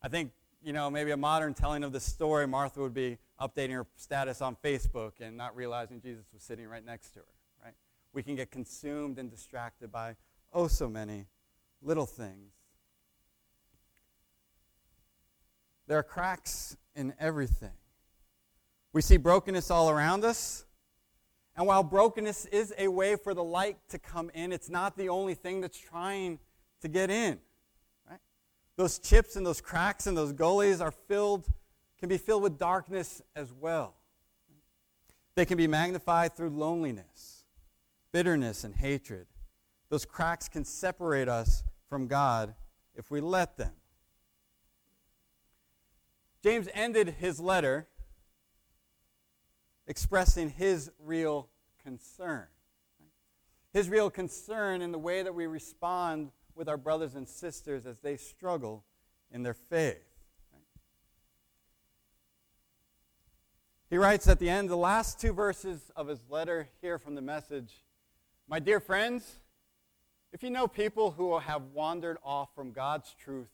I 0.02 0.10
think, 0.10 0.34
you 0.62 0.74
know, 0.74 0.90
maybe 0.90 1.12
a 1.12 1.18
modern 1.18 1.54
telling 1.54 1.86
of 1.86 1.94
this 1.94 2.04
story, 2.04 2.46
Martha 2.46 2.82
would 2.82 2.94
be 2.94 3.18
updating 3.40 3.72
her 3.72 3.88
status 3.96 4.42
on 4.42 4.58
Facebook 4.62 5.14
and 5.22 5.38
not 5.38 5.56
realizing 5.56 6.02
Jesus 6.02 6.26
was 6.34 6.44
sitting 6.44 6.68
right 6.68 6.84
next 6.84 7.12
to 7.12 7.20
her, 7.20 7.26
right? 7.64 7.76
We 8.12 8.22
can 8.24 8.36
get 8.36 8.52
consumed 8.52 9.20
and 9.20 9.32
distracted 9.32 9.90
by 9.90 10.18
oh 10.52 10.68
so 10.68 10.90
many 10.90 11.28
little 11.82 12.06
things. 12.06 12.52
There 15.88 15.98
are 15.98 16.04
cracks 16.04 16.76
in 16.94 17.14
everything. 17.22 17.78
We 18.92 19.02
see 19.02 19.16
brokenness 19.16 19.72
all 19.72 19.90
around 19.90 20.26
us. 20.26 20.66
And 21.56 21.68
while 21.68 21.84
brokenness 21.84 22.46
is 22.46 22.74
a 22.78 22.88
way 22.88 23.16
for 23.16 23.34
the 23.34 23.44
light 23.44 23.78
to 23.90 24.00
come 24.00 24.32
in, 24.34 24.52
it's 24.52 24.70
not 24.70 24.98
the 24.98 25.10
only 25.10 25.36
thing 25.36 25.62
that's 25.62 25.78
trying 25.78 26.40
to 26.82 26.88
get 26.88 27.12
in. 27.12 27.40
Right? 28.10 28.20
Those 28.76 28.98
chips 28.98 29.36
and 29.36 29.46
those 29.46 29.62
cracks 29.62 30.08
and 30.08 30.18
those 30.18 30.34
gullies 30.34 30.82
are 30.82 30.92
filled, 30.92 31.48
can 32.00 32.10
be 32.10 32.18
filled 32.18 32.42
with 32.42 32.58
darkness 32.58 33.22
as 33.36 33.54
well. 33.54 33.96
They 35.36 35.46
can 35.46 35.58
be 35.58 35.68
magnified 35.68 36.36
through 36.36 36.50
loneliness, 36.50 37.46
bitterness, 38.12 38.64
and 38.64 38.76
hatred. 38.76 39.28
Those 39.90 40.06
cracks 40.06 40.50
can 40.50 40.66
separate 40.66 41.30
us 41.30 41.64
from 41.88 42.08
God 42.08 42.56
if 42.96 43.12
we 43.12 43.22
let 43.22 43.58
them. 43.58 43.74
James 46.44 46.68
ended 46.74 47.16
his 47.20 47.40
letter 47.40 47.88
expressing 49.88 50.50
his 50.50 50.92
real 51.00 51.50
concern. 51.84 52.46
His 53.74 53.90
real 53.90 54.10
concern 54.10 54.82
in 54.82 54.92
the 54.92 55.00
way 55.00 55.24
that 55.24 55.34
we 55.34 55.48
respond 55.48 56.32
with 56.56 56.70
our 56.70 56.78
brothers 56.78 57.16
and 57.16 57.28
sisters 57.28 57.86
as 57.86 58.00
they 58.00 58.18
struggle 58.18 58.84
in 59.32 59.44
their 59.44 59.56
faith. 59.56 60.14
He 63.90 63.98
writes 63.98 64.28
at 64.28 64.40
the 64.40 64.50
end, 64.50 64.70
the 64.70 64.76
last 64.76 65.20
two 65.20 65.34
verses 65.34 65.92
of 65.96 66.08
his 66.08 66.20
letter 66.30 66.70
here 66.82 66.98
from 66.98 67.16
the 67.16 67.22
message 67.22 67.84
My 68.48 68.60
dear 68.60 68.80
friends, 68.80 69.40
if 70.32 70.42
you 70.42 70.50
know 70.50 70.68
people 70.68 71.12
who 71.12 71.38
have 71.38 71.62
wandered 71.74 72.18
off 72.24 72.50
from 72.56 72.72
God's 72.72 73.14
truth, 73.24 73.52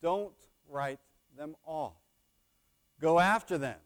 don't 0.00 0.32
write 0.68 1.00
them 1.36 1.54
off. 1.66 1.92
Go 3.00 3.20
after 3.20 3.58
them. 3.58 3.76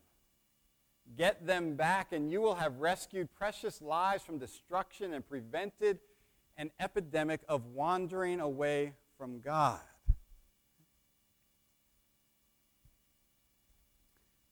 Get 1.16 1.46
them 1.46 1.74
back, 1.74 2.12
and 2.12 2.30
you 2.30 2.40
will 2.40 2.56
have 2.56 2.78
rescued 2.78 3.32
precious 3.34 3.80
lives 3.80 4.22
from 4.22 4.38
destruction 4.38 5.12
and 5.14 5.26
prevented 5.26 6.00
an 6.56 6.70
epidemic 6.78 7.40
of 7.48 7.66
wandering 7.66 8.40
away 8.40 8.92
from 9.16 9.40
God. 9.40 9.80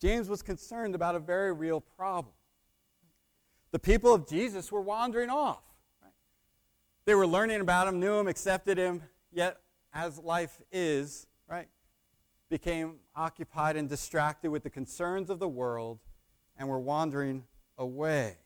James 0.00 0.28
was 0.28 0.42
concerned 0.42 0.94
about 0.94 1.14
a 1.14 1.18
very 1.18 1.52
real 1.52 1.80
problem. 1.80 2.32
The 3.72 3.78
people 3.78 4.14
of 4.14 4.28
Jesus 4.28 4.70
were 4.70 4.80
wandering 4.80 5.30
off. 5.30 5.62
They 7.04 7.14
were 7.14 7.26
learning 7.26 7.60
about 7.60 7.88
him, 7.88 8.00
knew 8.00 8.14
him, 8.14 8.28
accepted 8.28 8.78
him, 8.78 9.02
yet, 9.32 9.60
as 9.92 10.18
life 10.18 10.60
is, 10.72 11.26
right, 11.48 11.68
became 12.50 12.96
occupied 13.14 13.76
and 13.76 13.88
distracted 13.88 14.50
with 14.50 14.62
the 14.62 14.70
concerns 14.70 15.30
of 15.30 15.38
the 15.38 15.48
world 15.48 16.00
and 16.58 16.68
we're 16.68 16.78
wandering 16.78 17.44
away. 17.78 18.36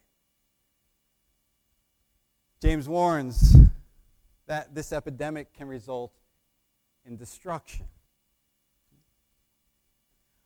James 2.61 2.89
warns 2.89 3.57
that 4.47 4.75
this 4.75 4.93
epidemic 4.93 5.53
can 5.55 5.69
result 5.69 6.13
in 7.07 7.17
destruction. 7.17 7.87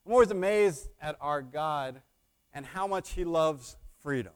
I'm 0.06 0.12
always 0.12 0.30
amazed 0.30 0.88
at 1.00 1.16
our 1.21 1.42
God 1.42 2.02
and 2.52 2.66
how 2.66 2.87
much 2.87 3.12
He 3.12 3.25
loves 3.25 3.76
freedom. 4.02 4.33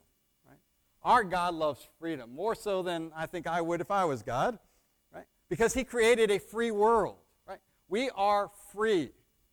Right? 0.49 0.59
Our 1.03 1.23
God 1.23 1.55
loves 1.55 1.87
freedom 2.01 2.35
more 2.35 2.55
so 2.55 2.83
than 2.83 3.13
I 3.15 3.27
think 3.27 3.47
I 3.47 3.61
would 3.61 3.81
if 3.81 3.91
I 3.91 4.07
was 4.07 4.23
God, 4.23 4.59
right? 5.15 5.27
Because 5.49 5.75
He 5.75 5.85
created 5.85 6.31
a 6.31 6.39
free 6.39 6.71
world. 6.71 7.17
Right? 7.47 7.61
We 7.89 8.11
are 8.11 8.51
free. 8.73 9.11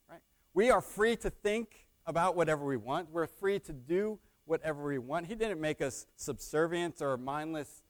Right? 0.10 0.22
We 0.54 0.72
are 0.72 0.82
free 0.82 1.18
to 1.18 1.30
think 1.30 1.85
about 2.06 2.36
whatever 2.36 2.66
we 2.66 2.78
want. 2.78 3.10
We're 3.12 3.28
free 3.28 3.60
to 3.60 3.74
do 3.74 4.20
whatever 4.46 4.88
we 4.88 4.98
want. 4.98 5.28
He 5.28 5.36
didn't 5.36 5.60
make 5.60 5.82
us 5.82 6.06
subservient 6.16 7.02
or 7.02 7.18
mindless 7.18 7.82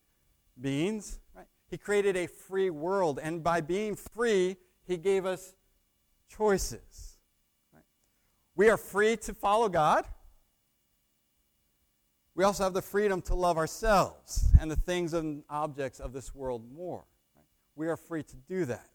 beings. 0.60 1.20
Right? 1.36 1.48
He 1.70 1.78
created 1.78 2.16
a 2.16 2.28
free 2.28 2.70
world, 2.70 3.20
and 3.22 3.44
by 3.44 3.62
being 3.62 3.96
free, 3.96 4.58
He 4.88 4.98
gave 4.98 5.26
us 5.26 5.54
choices. 6.30 7.18
We 8.56 8.70
are 8.70 8.78
free 8.78 9.18
to 9.18 9.34
follow 9.34 9.68
God. 9.68 10.06
We 12.36 12.44
also 12.44 12.64
have 12.64 12.74
the 12.74 12.82
freedom 12.82 13.22
to 13.24 13.36
love 13.36 13.58
ourselves 13.58 14.50
and 14.60 14.70
the 14.70 14.76
things 14.76 15.14
and 15.14 15.44
objects 15.50 16.00
of 16.00 16.14
this 16.14 16.34
world 16.34 16.64
more. 16.74 17.06
We 17.76 17.88
are 17.88 17.98
free 17.98 18.24
to 18.24 18.36
do 18.48 18.66
that. 18.66 18.90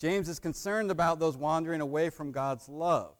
James 0.00 0.28
is 0.28 0.38
concerned 0.40 0.90
about 0.90 1.20
those 1.20 1.36
wandering 1.36 1.80
away 1.80 2.10
from 2.10 2.32
God's 2.32 2.68
love. 2.68 3.14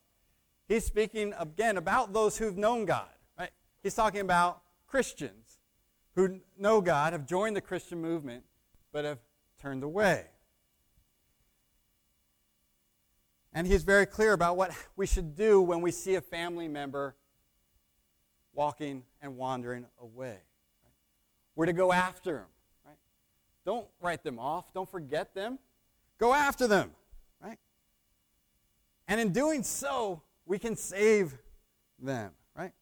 He's 0.72 0.86
speaking 0.86 1.34
again 1.38 1.76
about 1.76 2.14
those 2.14 2.38
who've 2.38 2.56
known 2.56 2.86
God. 2.86 3.10
Right? 3.38 3.50
He's 3.82 3.94
talking 3.94 4.22
about 4.22 4.62
Christians 4.86 5.58
who 6.14 6.40
know 6.58 6.80
God, 6.80 7.12
have 7.12 7.26
joined 7.26 7.56
the 7.56 7.60
Christian 7.60 8.00
movement, 8.00 8.44
but 8.90 9.04
have 9.04 9.18
turned 9.60 9.82
away. 9.82 10.24
And 13.52 13.66
he's 13.66 13.82
very 13.82 14.06
clear 14.06 14.32
about 14.32 14.56
what 14.56 14.70
we 14.96 15.06
should 15.06 15.36
do 15.36 15.60
when 15.60 15.82
we 15.82 15.90
see 15.90 16.14
a 16.14 16.22
family 16.22 16.68
member 16.68 17.16
walking 18.54 19.02
and 19.20 19.36
wandering 19.36 19.84
away. 20.00 20.38
We're 21.54 21.66
to 21.66 21.74
go 21.74 21.92
after 21.92 22.32
them. 22.32 22.46
Right? 22.86 22.96
Don't 23.66 23.88
write 24.00 24.24
them 24.24 24.38
off. 24.38 24.72
Don't 24.72 24.90
forget 24.90 25.34
them. 25.34 25.58
Go 26.16 26.32
after 26.32 26.66
them. 26.66 26.92
Right? 27.42 27.58
And 29.06 29.20
in 29.20 29.34
doing 29.34 29.64
so, 29.64 30.22
we 30.46 30.58
can 30.58 30.76
save 30.76 31.38
them. 31.98 32.32
Right? 32.56 32.72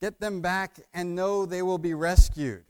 Get 0.00 0.20
them 0.20 0.40
back 0.40 0.78
and 0.92 1.14
know 1.14 1.46
they 1.46 1.62
will 1.62 1.78
be 1.78 1.94
rescued. 1.94 2.64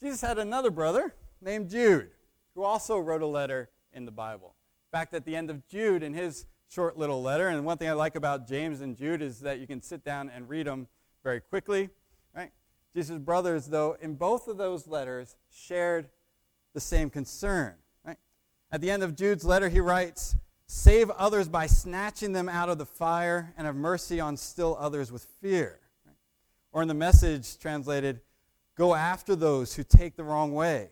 Jesus 0.00 0.20
had 0.20 0.38
another 0.38 0.70
brother 0.70 1.14
named 1.40 1.68
Jude 1.68 2.10
who 2.54 2.62
also 2.62 2.98
wrote 2.98 3.22
a 3.22 3.26
letter 3.26 3.68
in 3.92 4.04
the 4.04 4.12
Bible. 4.12 4.54
In 4.92 4.98
fact, 4.98 5.12
at 5.14 5.24
the 5.24 5.36
end 5.36 5.50
of 5.50 5.66
Jude, 5.68 6.02
in 6.02 6.14
his 6.14 6.46
short 6.68 6.96
little 6.96 7.22
letter, 7.22 7.48
and 7.48 7.64
one 7.64 7.78
thing 7.78 7.88
I 7.88 7.92
like 7.92 8.14
about 8.14 8.46
James 8.46 8.80
and 8.80 8.96
Jude 8.96 9.22
is 9.22 9.40
that 9.40 9.58
you 9.58 9.66
can 9.66 9.82
sit 9.82 10.04
down 10.04 10.30
and 10.30 10.48
read 10.48 10.66
them 10.66 10.86
very 11.24 11.40
quickly. 11.40 11.90
Right? 12.34 12.52
Jesus' 12.94 13.18
brothers, 13.18 13.66
though, 13.66 13.96
in 14.00 14.14
both 14.14 14.48
of 14.48 14.56
those 14.56 14.86
letters, 14.86 15.36
shared 15.50 16.08
the 16.74 16.80
same 16.80 17.10
concern. 17.10 17.74
At 18.70 18.80
the 18.80 18.90
end 18.90 19.02
of 19.02 19.16
Jude's 19.16 19.44
letter, 19.44 19.68
he 19.68 19.80
writes, 19.80 20.36
Save 20.66 21.10
others 21.10 21.48
by 21.48 21.66
snatching 21.66 22.32
them 22.32 22.48
out 22.48 22.68
of 22.68 22.78
the 22.78 22.86
fire, 22.86 23.54
and 23.56 23.66
have 23.66 23.76
mercy 23.76 24.20
on 24.20 24.36
still 24.36 24.76
others 24.78 25.10
with 25.10 25.24
fear. 25.40 25.80
Or 26.72 26.82
in 26.82 26.88
the 26.88 26.94
message 26.94 27.58
translated, 27.58 28.20
Go 28.76 28.94
after 28.94 29.34
those 29.34 29.74
who 29.74 29.82
take 29.82 30.16
the 30.16 30.24
wrong 30.24 30.52
way 30.52 30.90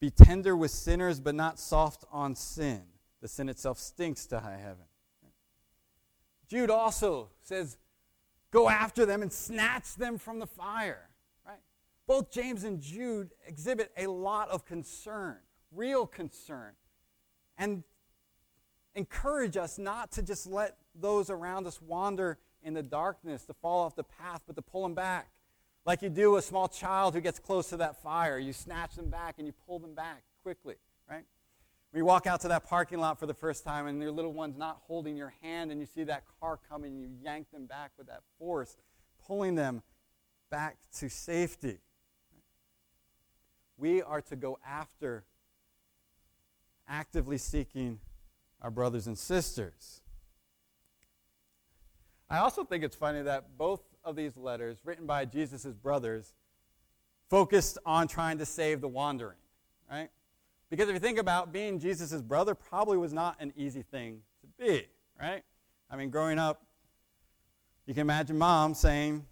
be 0.00 0.10
tender 0.10 0.56
with 0.56 0.70
sinners, 0.70 1.18
but 1.20 1.34
not 1.34 1.58
soft 1.58 2.04
on 2.12 2.34
sin. 2.34 2.82
The 3.20 3.28
sin 3.28 3.48
itself 3.48 3.78
stinks 3.78 4.26
to 4.26 4.40
high 4.40 4.58
heaven. 4.58 4.84
Jude 6.48 6.70
also 6.70 7.30
says, 7.42 7.76
Go 8.50 8.68
after 8.68 9.04
them 9.04 9.22
and 9.22 9.32
snatch 9.32 9.96
them 9.96 10.16
from 10.16 10.38
the 10.38 10.46
fire. 10.46 11.10
Right? 11.44 11.58
Both 12.06 12.30
James 12.30 12.64
and 12.64 12.80
Jude 12.80 13.32
exhibit 13.46 13.90
a 13.96 14.06
lot 14.06 14.48
of 14.48 14.64
concern, 14.64 15.36
real 15.74 16.06
concern, 16.06 16.72
and 17.56 17.82
encourage 18.94 19.56
us 19.56 19.78
not 19.78 20.10
to 20.12 20.22
just 20.22 20.46
let 20.46 20.76
those 20.94 21.30
around 21.30 21.66
us 21.66 21.80
wander 21.80 22.38
in 22.62 22.74
the 22.74 22.82
darkness, 22.82 23.44
to 23.44 23.54
fall 23.54 23.84
off 23.84 23.94
the 23.94 24.04
path, 24.04 24.42
but 24.46 24.56
to 24.56 24.62
pull 24.62 24.82
them 24.82 24.94
back. 24.94 25.28
Like 25.86 26.02
you 26.02 26.08
do 26.08 26.36
a 26.36 26.42
small 26.42 26.68
child 26.68 27.14
who 27.14 27.20
gets 27.20 27.38
close 27.38 27.68
to 27.70 27.76
that 27.78 28.02
fire. 28.02 28.38
You 28.38 28.52
snatch 28.52 28.96
them 28.96 29.08
back 29.08 29.36
and 29.38 29.46
you 29.46 29.54
pull 29.66 29.78
them 29.78 29.94
back 29.94 30.22
quickly, 30.42 30.74
right? 31.08 31.24
When 31.90 32.00
you 32.00 32.04
walk 32.04 32.26
out 32.26 32.42
to 32.42 32.48
that 32.48 32.66
parking 32.66 32.98
lot 32.98 33.18
for 33.18 33.26
the 33.26 33.34
first 33.34 33.64
time 33.64 33.86
and 33.86 34.02
your 34.02 34.10
little 34.10 34.32
one's 34.32 34.58
not 34.58 34.82
holding 34.86 35.16
your 35.16 35.32
hand 35.40 35.70
and 35.70 35.80
you 35.80 35.86
see 35.86 36.04
that 36.04 36.24
car 36.40 36.58
coming, 36.68 36.98
you 36.98 37.08
yank 37.22 37.50
them 37.50 37.64
back 37.66 37.92
with 37.96 38.08
that 38.08 38.20
force, 38.38 38.76
pulling 39.26 39.54
them 39.54 39.82
back 40.50 40.76
to 40.98 41.08
safety. 41.08 41.78
We 43.78 44.02
are 44.02 44.20
to 44.22 44.36
go 44.36 44.58
after 44.66 45.24
actively 46.88 47.38
seeking 47.38 48.00
our 48.62 48.70
brothers 48.70 49.06
and 49.06 49.16
sisters. 49.16 50.00
I 52.30 52.38
also 52.38 52.64
think 52.64 52.84
it's 52.84 52.96
funny 52.96 53.22
that 53.22 53.56
both 53.56 53.80
of 54.04 54.16
these 54.16 54.36
letters, 54.36 54.78
written 54.84 55.06
by 55.06 55.24
Jesus' 55.24 55.64
brothers, 55.64 56.34
focused 57.28 57.78
on 57.86 58.08
trying 58.08 58.38
to 58.38 58.46
save 58.46 58.80
the 58.80 58.88
wandering, 58.88 59.38
right? 59.90 60.08
Because 60.70 60.88
if 60.88 60.94
you 60.94 61.00
think 61.00 61.18
about 61.18 61.52
being 61.52 61.78
Jesus' 61.78 62.20
brother, 62.20 62.54
probably 62.54 62.98
was 62.98 63.12
not 63.12 63.36
an 63.40 63.52
easy 63.56 63.82
thing 63.82 64.20
to 64.40 64.64
be, 64.64 64.86
right? 65.18 65.42
I 65.90 65.96
mean, 65.96 66.10
growing 66.10 66.38
up, 66.38 66.62
you 67.86 67.94
can 67.94 68.02
imagine 68.02 68.36
mom 68.36 68.74
saying, 68.74 69.24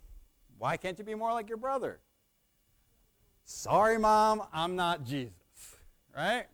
Why 0.56 0.78
can't 0.78 0.98
you 0.98 1.04
be 1.04 1.14
more 1.14 1.32
like 1.32 1.48
your 1.48 1.58
brother? 1.58 2.00
Sorry, 3.44 3.98
mom, 3.98 4.42
I'm 4.52 4.74
not 4.74 5.04
Jesus, 5.04 5.76
right? 6.16 6.46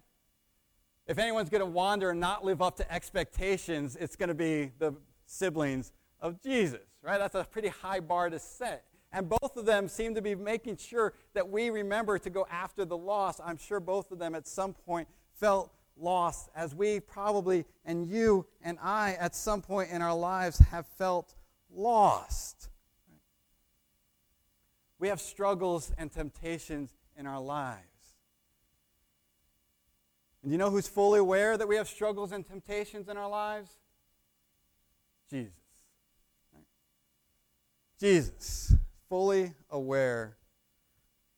If 1.07 1.19
anyone's 1.19 1.51
going 1.51 1.63
to 1.63 1.67
wander 1.67 2.11
and 2.11 2.21
not 2.21 2.45
live 2.45 2.63
up 2.63 2.77
to 2.77 2.93
expectations, 2.93 3.97
it's 3.97 4.17
going 4.17 4.29
to 4.29 4.35
be 4.35 4.71
the 4.79 4.95
siblings 5.27 5.93
of 6.21 6.41
Jesus, 6.41 6.81
right? 7.03 7.19
That's 7.19 7.35
a 7.35 7.45
pretty 7.45 7.69
high 7.69 8.01
bar 8.01 8.31
to 8.31 8.39
set. 8.39 8.85
And 9.13 9.29
both 9.29 9.57
of 9.57 9.67
them 9.67 9.89
seem 9.89 10.15
to 10.15 10.23
be 10.23 10.35
making 10.35 10.79
sure 10.79 11.13
that 11.35 11.49
we 11.49 11.71
remember 11.71 12.19
to 12.19 12.31
go 12.31 12.47
after 12.51 12.85
the 12.85 12.97
lost. 12.97 13.41
I'm 13.45 13.59
sure 13.59 13.81
both 13.81 14.11
of 14.11 14.19
them 14.19 14.35
at 14.35 14.47
some 14.47 14.73
point 14.73 15.09
felt 15.35 15.73
lost, 15.97 16.49
as 16.55 16.75
we 16.75 17.01
probably, 17.01 17.67
and 17.85 18.09
you 18.09 18.47
and 18.63 18.79
I, 18.81 19.17
at 19.21 19.35
some 19.35 19.61
point 19.61 19.91
in 19.91 20.01
our 20.01 20.15
lives 20.15 20.59
have 20.59 20.87
felt 20.87 21.35
lost. 21.75 22.69
we 24.99 25.09
have 25.09 25.21
struggles 25.21 25.93
and 25.99 26.13
temptations 26.13 26.95
in 27.17 27.27
our 27.27 27.41
lives. 27.41 27.92
And 30.43 30.51
do 30.51 30.53
you 30.53 30.59
know 30.59 30.71
who's 30.71 30.89
fully 30.89 31.21
aware 31.21 31.57
that 31.57 31.69
we 31.69 31.77
have 31.77 31.89
struggles 31.89 32.33
and 32.33 32.45
temptations 32.45 33.09
in 33.09 33.17
our 33.17 33.29
lives? 33.29 33.71
Jesus. 35.31 35.53
Jesus, 37.99 38.75
fully 39.09 39.55
aware. 39.71 40.37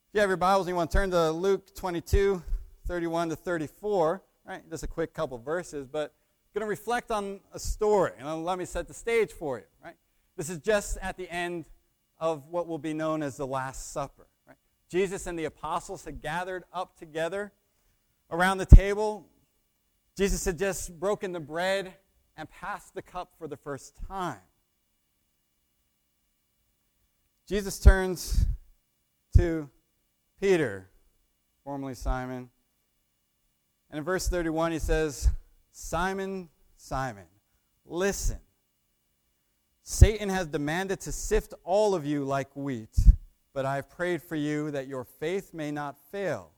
If 0.08 0.14
you 0.14 0.20
have 0.20 0.30
your 0.30 0.38
Bibles 0.38 0.66
and 0.66 0.72
you 0.72 0.76
want 0.76 0.90
to 0.90 0.96
turn 0.96 1.10
to 1.10 1.30
Luke 1.30 1.74
22, 1.74 2.42
31 2.86 3.28
to 3.28 3.36
34, 3.36 4.22
right? 4.46 4.70
Just 4.70 4.82
a 4.82 4.86
quick 4.86 5.12
couple 5.12 5.36
verses, 5.36 5.86
but 5.86 6.14
I'm 6.54 6.60
going 6.60 6.64
to 6.64 6.70
reflect 6.70 7.10
on 7.10 7.40
a 7.52 7.58
story, 7.58 8.12
and 8.18 8.44
let 8.44 8.58
me 8.58 8.64
set 8.64 8.88
the 8.88 8.94
stage 8.94 9.32
for 9.32 9.58
you, 9.58 9.64
right? 9.84 9.96
This 10.36 10.48
is 10.48 10.58
just 10.58 10.96
at 11.02 11.18
the 11.18 11.28
end 11.30 11.66
of 12.18 12.46
what 12.48 12.66
will 12.66 12.78
be 12.78 12.94
known 12.94 13.22
as 13.22 13.36
the 13.36 13.46
Last 13.46 13.92
Supper. 13.92 14.26
Right? 14.48 14.56
Jesus 14.88 15.26
and 15.26 15.38
the 15.38 15.44
apostles 15.44 16.04
had 16.04 16.22
gathered 16.22 16.64
up 16.72 16.96
together 16.98 17.52
around 18.30 18.58
the 18.58 18.66
table. 18.66 19.26
Jesus 20.16 20.44
had 20.44 20.58
just 20.58 20.98
broken 20.98 21.32
the 21.32 21.40
bread 21.40 21.94
and 22.36 22.48
passed 22.50 22.94
the 22.94 23.02
cup 23.02 23.32
for 23.38 23.48
the 23.48 23.56
first 23.56 23.96
time. 24.08 24.40
Jesus 27.46 27.78
turns 27.78 28.46
to 29.36 29.68
Peter, 30.40 30.88
formerly 31.62 31.94
Simon, 31.94 32.48
and 33.90 33.98
in 33.98 34.04
verse 34.04 34.28
31 34.28 34.72
he 34.72 34.78
says, 34.78 35.28
Simon, 35.70 36.48
Simon, 36.76 37.26
listen. 37.84 38.38
Satan 39.82 40.30
has 40.30 40.46
demanded 40.46 41.00
to 41.02 41.12
sift 41.12 41.54
all 41.62 41.94
of 41.94 42.06
you 42.06 42.24
like 42.24 42.48
wheat, 42.56 42.96
but 43.52 43.64
I 43.64 43.76
have 43.76 43.90
prayed 43.90 44.22
for 44.22 44.36
you 44.36 44.70
that 44.70 44.88
your 44.88 45.04
faith 45.04 45.52
may 45.52 45.70
not 45.70 45.96
fail. 46.10 46.50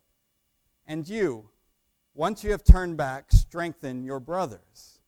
And 0.87 1.07
you, 1.09 1.51
once 2.17 2.43
you 2.43 2.51
have 2.51 2.65
turned 2.65 2.97
back, 2.97 3.31
strengthen 3.31 4.03
your 4.03 4.19
brothers. 4.19 5.01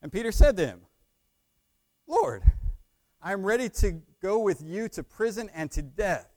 And 0.00 0.10
Peter 0.10 0.32
said 0.32 0.56
to 0.56 0.66
him, 0.66 0.80
Lord, 2.06 2.42
I 3.22 3.32
am 3.32 3.44
ready 3.44 3.68
to 3.68 4.00
go 4.22 4.38
with 4.38 4.62
you 4.62 4.88
to 4.90 5.02
prison 5.02 5.50
and 5.54 5.70
to 5.72 5.82
death. 5.82 6.28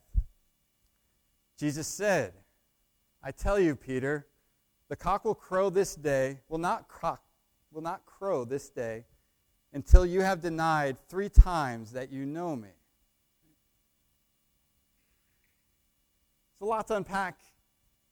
Jesus 1.58 1.88
said, 1.88 2.34
I 3.24 3.32
tell 3.32 3.60
you, 3.60 3.76
Peter, 3.76 4.28
the 4.90 4.96
cock 4.96 5.24
will 5.24 5.36
crow 5.36 5.70
this 5.70 5.96
day, 5.96 6.40
will 6.50 6.58
not, 6.58 6.86
will 7.72 7.82
not 7.82 8.06
crow 8.06 8.44
this 8.44 8.70
day 8.70 9.06
until 9.72 10.06
you 10.06 10.22
have 10.22 10.42
denied 10.42 10.98
three 11.08 11.30
times 11.30 11.92
that 11.94 12.12
you 12.12 12.26
know 12.26 12.56
me. 12.56 12.70
It's 16.54 16.62
a 16.62 16.66
lot 16.66 16.88
to 16.88 16.96
unpack 16.96 17.40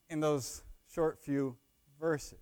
in 0.09 0.21
those 0.21 0.61
short 0.97 1.19
few 1.19 1.55
verses. 1.99 2.39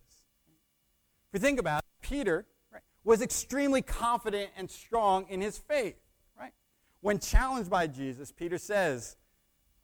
If 1.27 1.33
we 1.33 1.39
think 1.39 1.59
about 1.59 1.79
it, 1.79 2.07
Peter 2.07 2.45
right, 2.71 2.81
was 3.03 3.21
extremely 3.21 3.81
confident 3.81 4.49
and 4.55 4.71
strong 4.71 5.25
in 5.27 5.41
his 5.41 5.57
faith. 5.57 5.97
Right? 6.39 6.53
When 7.01 7.19
challenged 7.19 7.69
by 7.69 7.87
Jesus, 7.87 8.31
Peter 8.31 8.57
says, 8.57 9.17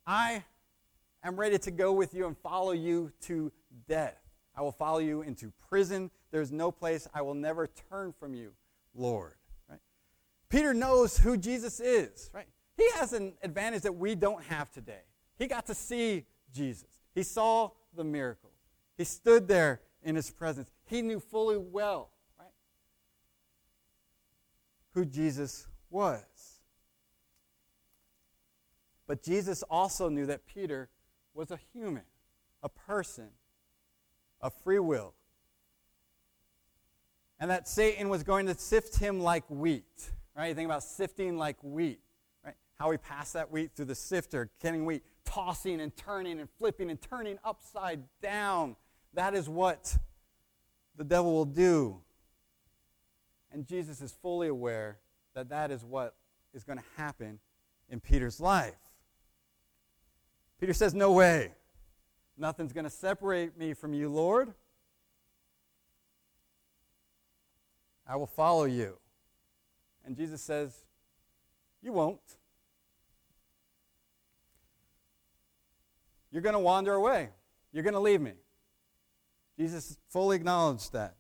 I 0.08 0.46
am 1.22 1.38
ready 1.38 1.58
to 1.60 1.70
go 1.70 1.92
with 1.92 2.14
you 2.14 2.28
and 2.28 2.38
follow 2.38 2.72
you 2.72 3.12
to 3.24 3.52
death. 3.90 4.16
I 4.56 4.62
will 4.62 4.72
follow 4.72 5.00
you 5.00 5.22
into 5.22 5.52
prison. 5.68 6.10
There's 6.32 6.54
no 6.54 6.72
place 6.72 7.10
I 7.14 7.24
will 7.24 7.34
never 7.34 7.68
turn 7.90 8.14
from 8.18 8.34
you. 8.34 8.54
Lord. 8.96 9.34
Right? 9.70 9.82
Peter 10.48 10.74
knows 10.74 11.18
who 11.18 11.36
Jesus 11.36 11.82
is. 11.82 12.30
Right? 12.34 12.48
He 12.78 12.90
has 12.92 13.12
an 13.12 13.34
advantage 13.44 13.82
that 13.82 13.96
we 13.96 14.16
don't 14.16 14.42
have 14.46 14.72
today. 14.72 15.04
He 15.38 15.48
got 15.48 15.66
to 15.66 15.76
see 15.76 16.26
Jesus. 16.54 16.88
He 17.14 17.24
saw 17.24 17.72
the 17.98 18.06
miracles. 18.06 18.51
He 19.02 19.06
stood 19.06 19.48
there 19.48 19.82
in 20.04 20.16
his 20.16 20.30
presence. 20.30 20.70
He 20.86 21.02
knew 21.02 21.20
fully 21.20 21.58
well 21.58 22.12
right, 22.38 22.52
who 24.92 25.06
Jesus 25.06 25.66
was. 25.90 26.22
But 29.08 29.24
Jesus 29.24 29.64
also 29.64 30.08
knew 30.08 30.28
that 30.28 30.46
Peter 30.46 30.88
was 31.34 31.50
a 31.50 31.58
human, 31.74 32.04
a 32.62 32.70
person, 32.70 33.30
a 34.40 34.52
free 34.52 34.78
will, 34.78 35.16
and 37.40 37.50
that 37.50 37.68
Satan 37.68 38.08
was 38.08 38.22
going 38.22 38.46
to 38.46 38.54
sift 38.54 39.00
him 39.00 39.20
like 39.20 39.46
wheat. 39.50 40.12
Right? 40.38 40.50
You 40.50 40.54
think 40.54 40.68
about 40.68 40.84
sifting 40.84 41.40
like 41.40 41.58
wheat. 41.64 42.02
Right? 42.46 42.54
How 42.78 42.92
we 42.92 42.98
pass 42.98 43.32
that 43.32 43.50
wheat 43.50 43.72
through 43.76 43.86
the 43.86 43.96
sifter, 43.96 44.52
getting 44.62 44.86
wheat, 44.86 45.02
tossing 45.26 45.82
and 45.82 45.98
turning 45.98 46.40
and 46.40 46.48
flipping 46.60 46.92
and 46.92 47.02
turning 47.02 47.40
upside 47.44 48.04
down. 48.22 48.76
That 49.14 49.34
is 49.36 49.50
what 49.50 49.98
the 50.96 51.04
devil 51.04 51.34
will 51.34 51.46
do. 51.46 52.02
And 53.52 53.66
Jesus 53.66 54.02
is 54.02 54.12
fully 54.12 54.48
aware 54.48 55.00
that 55.34 55.50
that 55.50 55.72
is 55.72 55.84
what 55.84 56.16
is 56.54 56.64
going 56.64 56.80
to 56.80 56.86
happen 56.98 57.40
in 57.90 58.00
Peter's 58.00 58.40
life. 58.40 58.76
Peter 60.60 60.74
says, 60.74 60.94
No 60.94 61.12
way. 61.12 61.54
Nothing's 62.38 62.74
going 62.74 62.86
to 62.86 62.90
separate 62.90 63.58
me 63.58 63.74
from 63.74 63.94
you, 63.94 64.10
Lord. 64.10 64.54
I 68.08 68.16
will 68.16 68.28
follow 68.28 68.66
you. 68.66 68.98
And 70.06 70.16
Jesus 70.16 70.42
says, 70.42 70.86
You 71.82 71.94
won't. 71.94 72.20
You're 76.32 76.42
going 76.42 76.54
to 76.54 76.60
wander 76.60 76.94
away. 76.94 77.30
You're 77.74 77.84
going 77.84 77.94
to 77.94 78.00
leave 78.00 78.22
me. 78.22 78.34
Jesus 79.58 79.98
fully 80.10 80.36
acknowledged 80.36 80.94
that. 80.94 81.16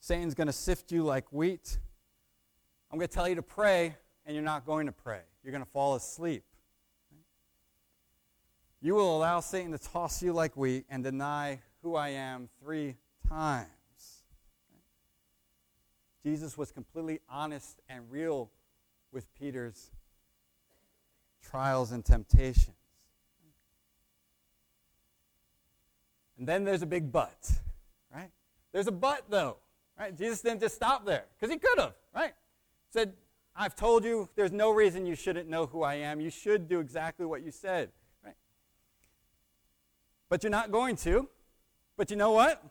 Satan's 0.00 0.34
going 0.34 0.46
to 0.46 0.52
sift 0.52 0.92
you 0.92 1.02
like 1.02 1.32
wheat. 1.32 1.78
I'm 2.90 2.98
going 2.98 3.08
to 3.08 3.14
tell 3.14 3.28
you 3.28 3.34
to 3.34 3.42
pray, 3.42 3.96
and 4.24 4.34
you're 4.34 4.44
not 4.44 4.64
going 4.64 4.86
to 4.86 4.92
pray. 4.92 5.20
You're 5.42 5.52
going 5.52 5.64
to 5.64 5.70
fall 5.70 5.94
asleep. 5.94 6.44
You 8.80 8.94
will 8.94 9.16
allow 9.16 9.40
Satan 9.40 9.72
to 9.72 9.78
toss 9.78 10.22
you 10.22 10.32
like 10.32 10.56
wheat 10.56 10.84
and 10.88 11.02
deny 11.02 11.60
who 11.82 11.96
I 11.96 12.10
am 12.10 12.48
three 12.60 12.96
times. 13.28 13.66
Jesus 16.22 16.58
was 16.58 16.72
completely 16.72 17.20
honest 17.28 17.80
and 17.88 18.10
real 18.10 18.50
with 19.12 19.32
Peter's 19.34 19.90
trials 21.42 21.92
and 21.92 22.04
temptations. 22.04 22.75
And 26.38 26.46
then 26.46 26.64
there's 26.64 26.82
a 26.82 26.86
big 26.86 27.10
but, 27.10 27.50
right? 28.14 28.30
There's 28.72 28.86
a 28.86 28.92
but 28.92 29.24
though, 29.28 29.56
right? 29.98 30.16
Jesus 30.16 30.42
didn't 30.42 30.60
just 30.60 30.74
stop 30.74 31.06
there 31.06 31.24
because 31.34 31.52
he 31.52 31.58
could 31.58 31.78
have, 31.78 31.94
right? 32.14 32.34
He 32.92 32.98
Said, 32.98 33.14
I've 33.54 33.74
told 33.74 34.04
you 34.04 34.28
there's 34.36 34.52
no 34.52 34.70
reason 34.70 35.06
you 35.06 35.14
shouldn't 35.14 35.48
know 35.48 35.66
who 35.66 35.82
I 35.82 35.94
am. 35.94 36.20
You 36.20 36.30
should 36.30 36.68
do 36.68 36.80
exactly 36.80 37.24
what 37.24 37.42
you 37.42 37.50
said, 37.50 37.90
right? 38.22 38.34
But 40.28 40.42
you're 40.42 40.50
not 40.50 40.70
going 40.70 40.96
to. 40.96 41.28
But 41.96 42.10
you 42.10 42.16
know 42.16 42.32
what? 42.32 42.62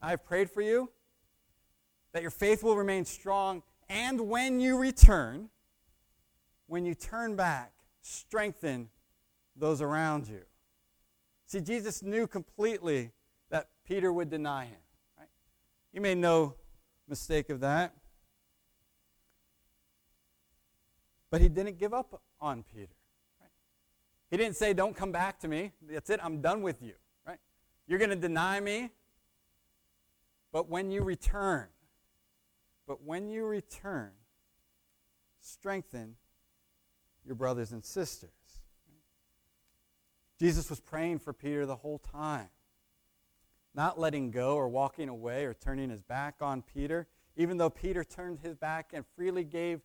I've 0.00 0.24
prayed 0.24 0.50
for 0.50 0.62
you 0.62 0.90
that 2.12 2.22
your 2.22 2.30
faith 2.30 2.62
will 2.62 2.76
remain 2.76 3.04
strong, 3.04 3.62
and 3.88 4.28
when 4.28 4.60
you 4.60 4.78
return, 4.78 5.50
when 6.66 6.86
you 6.86 6.94
turn 6.94 7.36
back, 7.36 7.72
strengthen 8.00 8.88
those 9.54 9.82
around 9.82 10.28
you. 10.28 10.40
See, 11.48 11.62
Jesus 11.62 12.02
knew 12.02 12.26
completely 12.26 13.10
that 13.50 13.70
Peter 13.86 14.12
would 14.12 14.28
deny 14.28 14.66
him. 14.66 14.76
Right? 15.18 15.28
You 15.94 16.02
made 16.02 16.18
no 16.18 16.54
mistake 17.08 17.48
of 17.48 17.60
that. 17.60 17.94
But 21.30 21.40
he 21.40 21.48
didn't 21.48 21.78
give 21.78 21.94
up 21.94 22.20
on 22.38 22.64
Peter. 22.74 22.92
Right? 23.40 23.50
He 24.30 24.36
didn't 24.36 24.56
say, 24.56 24.74
Don't 24.74 24.94
come 24.94 25.10
back 25.10 25.40
to 25.40 25.48
me. 25.48 25.72
That's 25.90 26.10
it. 26.10 26.20
I'm 26.22 26.42
done 26.42 26.60
with 26.60 26.82
you. 26.82 26.92
Right? 27.26 27.38
You're 27.86 27.98
going 27.98 28.10
to 28.10 28.16
deny 28.16 28.60
me. 28.60 28.90
But 30.52 30.68
when 30.68 30.90
you 30.90 31.02
return, 31.02 31.68
but 32.86 33.02
when 33.04 33.30
you 33.30 33.46
return, 33.46 34.10
strengthen 35.40 36.16
your 37.24 37.36
brothers 37.36 37.72
and 37.72 37.82
sisters. 37.82 38.37
Jesus 40.38 40.70
was 40.70 40.80
praying 40.80 41.18
for 41.18 41.32
Peter 41.32 41.66
the 41.66 41.76
whole 41.76 41.98
time, 41.98 42.48
not 43.74 43.98
letting 43.98 44.30
go 44.30 44.54
or 44.54 44.68
walking 44.68 45.08
away 45.08 45.44
or 45.44 45.54
turning 45.54 45.90
his 45.90 46.02
back 46.02 46.36
on 46.40 46.62
Peter, 46.62 47.08
even 47.36 47.58
though 47.58 47.70
Peter 47.70 48.04
turned 48.04 48.38
his 48.40 48.54
back 48.54 48.90
and 48.92 49.04
freely 49.16 49.44
gave 49.44 49.80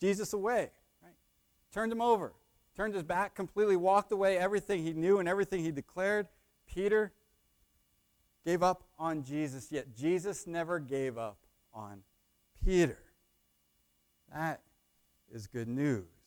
Jesus 0.00 0.32
away, 0.32 0.70
right? 1.02 1.14
Turned 1.72 1.92
him 1.92 2.00
over, 2.00 2.32
turned 2.76 2.94
his 2.94 3.02
back 3.02 3.34
completely, 3.34 3.76
walked 3.76 4.12
away 4.12 4.38
everything 4.38 4.84
he 4.84 4.92
knew 4.92 5.18
and 5.18 5.28
everything 5.28 5.64
he 5.64 5.72
declared. 5.72 6.28
Peter 6.72 7.12
gave 8.44 8.62
up 8.62 8.84
on 8.98 9.24
Jesus, 9.24 9.70
yet 9.70 9.94
Jesus 9.96 10.46
never 10.46 10.78
gave 10.78 11.18
up 11.18 11.38
on 11.74 12.02
Peter. 12.64 12.98
That 14.32 14.62
is 15.32 15.46
good 15.46 15.68
news. 15.68 16.19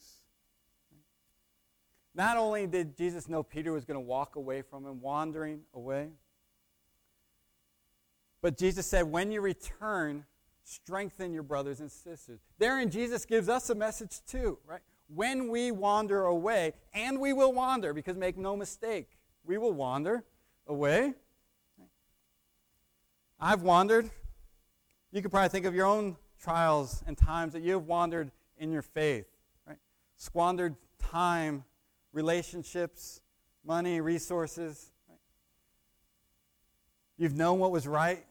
Not 2.16 2.38
only 2.38 2.68
did 2.68 2.96
Jesus 2.96 3.28
know 3.28 3.42
Peter 3.44 3.72
was 3.72 3.86
going 3.86 3.96
to 3.96 4.06
walk 4.06 4.36
away 4.36 4.62
from 4.62 4.86
him, 4.86 5.02
wandering 5.02 5.62
away, 5.74 6.10
but 8.42 8.58
Jesus 8.58 8.86
said, 8.86 9.04
when 9.04 9.32
you 9.32 9.42
return, 9.42 10.26
strengthen 10.64 11.34
your 11.34 11.44
brothers 11.44 11.80
and 11.80 11.92
sisters. 11.92 12.42
Therein, 12.60 12.90
Jesus 12.90 13.26
gives 13.26 13.50
us 13.50 13.70
a 13.70 13.76
message 13.76 14.20
too, 14.28 14.60
right? 14.66 14.82
When 15.08 15.50
we 15.50 15.72
wander 15.72 16.26
away, 16.26 16.74
and 16.94 17.20
we 17.20 17.34
will 17.34 17.54
wander, 17.54 17.94
because 17.94 18.16
make 18.16 18.38
no 18.38 18.56
mistake, 18.56 19.18
we 19.46 19.58
will 19.58 19.74
wander 19.74 20.24
away. 20.68 21.14
I've 23.40 23.62
wandered. 23.62 24.10
You 25.12 25.22
could 25.22 25.32
probably 25.32 25.50
think 25.50 25.66
of 25.66 25.76
your 25.76 25.86
own 25.86 26.18
trials 26.42 27.04
and 27.08 27.18
times 27.18 27.54
that 27.54 27.62
you 27.62 27.74
have 27.74 27.84
wandered 27.84 28.32
in 28.58 28.72
your 28.72 28.82
faith, 28.82 29.26
right? 29.68 29.78
Squandered 30.16 30.76
time, 31.00 31.64
relationships, 32.14 33.20
money, 33.66 34.00
resources. 34.00 34.92
Right? 35.10 35.18
You've 37.18 37.36
known 37.36 37.60
what 37.60 37.72
was 37.72 37.88
right, 37.88 38.24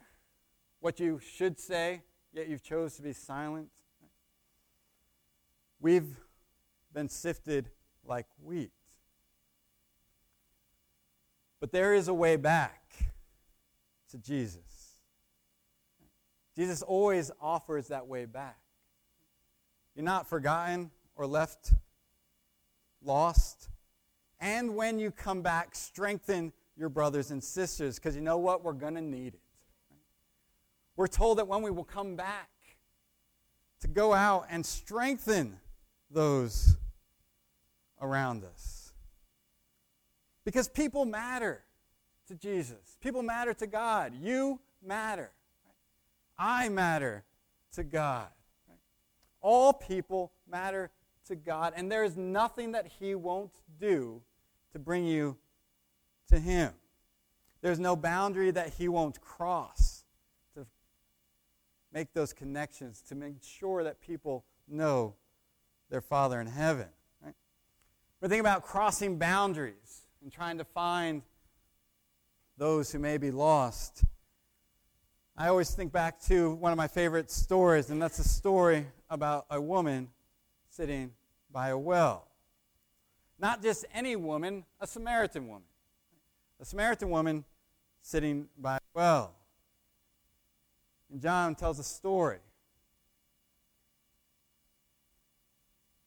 what 0.81 0.99
you 0.99 1.21
should 1.21 1.61
say, 1.61 2.03
yet 2.33 2.49
you've 2.49 2.63
chose 2.63 2.97
to 2.97 3.03
be 3.03 3.13
silent. 3.13 3.69
We've 5.81 6.17
been 6.95 7.09
sifted 7.09 7.69
like 8.05 8.27
wheat. 8.43 8.71
But 11.61 11.73
there 11.73 11.95
is 11.95 12.09
a 12.09 12.15
way 12.15 12.37
back 12.37 12.81
to 14.11 14.19
Jesus. 14.19 14.97
Jesus 16.55 16.83
always 16.83 17.31
offers 17.41 17.89
that 17.89 18.07
way 18.07 18.27
back. 18.27 18.59
You're 19.95 20.05
not 20.05 20.29
forgotten 20.29 20.91
or 21.17 21.27
left 21.27 21.73
lost. 23.03 23.69
And 24.43 24.75
when 24.75 24.99
you 24.99 25.13
come 25.13 25.41
back, 25.41 25.77
strengthen 25.77 26.53
your 26.77 26.89
brothers 26.89 27.31
and 27.31 27.43
sisters 27.43 28.01
because 28.01 28.17
you 28.17 28.23
know 28.23 28.39
what? 28.39 28.65
We're 28.65 28.73
going 28.73 28.97
to 28.97 29.01
need 29.01 29.35
it. 29.35 29.41
We're 30.97 31.07
told 31.07 31.39
that 31.39 31.47
when 31.47 31.63
we 31.63 31.71
will 31.71 31.85
come 31.85 32.17
back, 32.17 32.49
to 33.83 33.89
go 33.89 34.13
out 34.13 34.47
and 34.51 34.67
strengthen 34.67 35.59
those 36.11 36.77
around 38.01 38.45
us. 38.45 38.93
Because 40.45 40.69
people 40.69 41.05
matter 41.05 41.63
to 42.27 42.35
Jesus, 42.35 42.97
people 43.01 43.23
matter 43.23 43.55
to 43.55 43.67
God. 43.67 44.13
You 44.21 44.59
matter. 44.85 45.31
I 46.37 46.69
matter 46.69 47.25
to 47.75 47.85
God. 47.85 48.29
All 49.41 49.73
people 49.73 50.33
matter 50.49 50.91
to 51.27 51.37
God, 51.37 51.75
and 51.77 51.91
there 51.91 52.03
is 52.03 52.17
nothing 52.17 52.73
that 52.73 52.87
He 52.99 53.15
won't 53.15 53.53
do 53.81 54.21
to 54.73 54.79
bring 54.79 55.05
you 55.07 55.37
to 56.29 56.39
Him. 56.39 56.73
There's 57.61 57.79
no 57.79 57.95
boundary 57.97 58.51
that 58.51 58.75
He 58.75 58.89
won't 58.89 59.21
cross 59.21 60.05
to 60.55 60.67
make 61.93 62.13
those 62.13 62.33
connections, 62.33 63.03
to 63.09 63.15
make 63.15 63.43
sure 63.43 63.85
that 63.85 64.01
people 64.01 64.45
know 64.69 65.15
their 65.91 66.01
Father 66.01 66.41
in 66.41 66.47
heaven. 66.47 66.89
Right? 67.23 67.35
We're 68.21 68.29
thinking 68.29 68.41
about 68.41 68.63
crossing 68.63 69.19
boundaries 69.19 70.03
and 70.23 70.33
trying 70.33 70.59
to 70.59 70.65
find 70.65 71.23
those 72.57 72.93
who 72.93 72.99
may 72.99 73.19
be 73.19 73.31
lost. 73.31 74.05
I 75.37 75.49
always 75.49 75.71
think 75.75 75.93
back 75.93 76.21
to 76.23 76.55
one 76.55 76.73
of 76.73 76.79
my 76.79 76.89
favorite 76.89 77.31
stories, 77.31 77.91
and 77.91 78.01
that's 78.01 78.19
a 78.19 78.29
story 78.29 78.87
about 79.09 79.47
a 79.51 79.61
woman 79.61 80.09
sitting 80.71 81.13
by 81.51 81.69
a 81.69 81.79
well. 81.79 82.29
Not 83.43 83.61
just 83.61 83.85
any 83.93 84.15
woman, 84.15 84.65
a 84.81 84.87
Samaritan 84.87 85.49
woman. 85.49 85.67
A 86.61 86.65
Samaritan 86.65 87.11
woman 87.11 87.45
sitting 88.01 88.47
by 88.57 88.77
a 88.77 88.81
well. 88.95 89.35
And 91.11 91.21
John 91.21 91.57
tells 91.57 91.81
a 91.81 91.83
story 91.83 92.39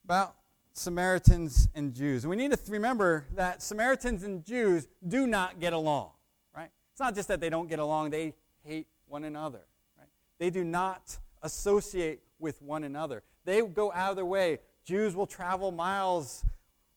about 0.06 0.36
Samaritans 0.72 1.68
and 1.76 1.94
Jews. 1.94 2.24
And 2.24 2.30
we 2.30 2.38
need 2.38 2.52
to 2.52 2.60
remember 2.70 3.26
that 3.36 3.62
Samaritans 3.62 4.24
and 4.24 4.46
Jews 4.46 4.88
do 5.06 5.28
not 5.28 5.60
get 5.60 5.74
along, 5.74 6.12
right? 6.56 6.70
It's 6.94 7.02
not 7.02 7.16
just 7.16 7.28
that 7.28 7.42
they 7.42 7.50
don't 7.50 7.68
get 7.68 7.80
along, 7.80 8.12
they 8.12 8.34
hate 8.64 8.88
one 9.08 9.26
another. 9.26 9.62
Right? 9.98 10.08
They 10.40 10.50
do 10.50 10.64
not 10.64 11.18
associate 11.44 12.22
with 12.40 12.62
one 12.62 12.86
another. 12.86 13.24
They 13.44 13.62
go 13.62 13.92
out 13.92 14.12
of 14.12 14.16
their 14.16 14.26
way. 14.26 14.60
Jews 14.86 15.16
will 15.16 15.28
travel 15.28 15.72
miles, 15.72 16.46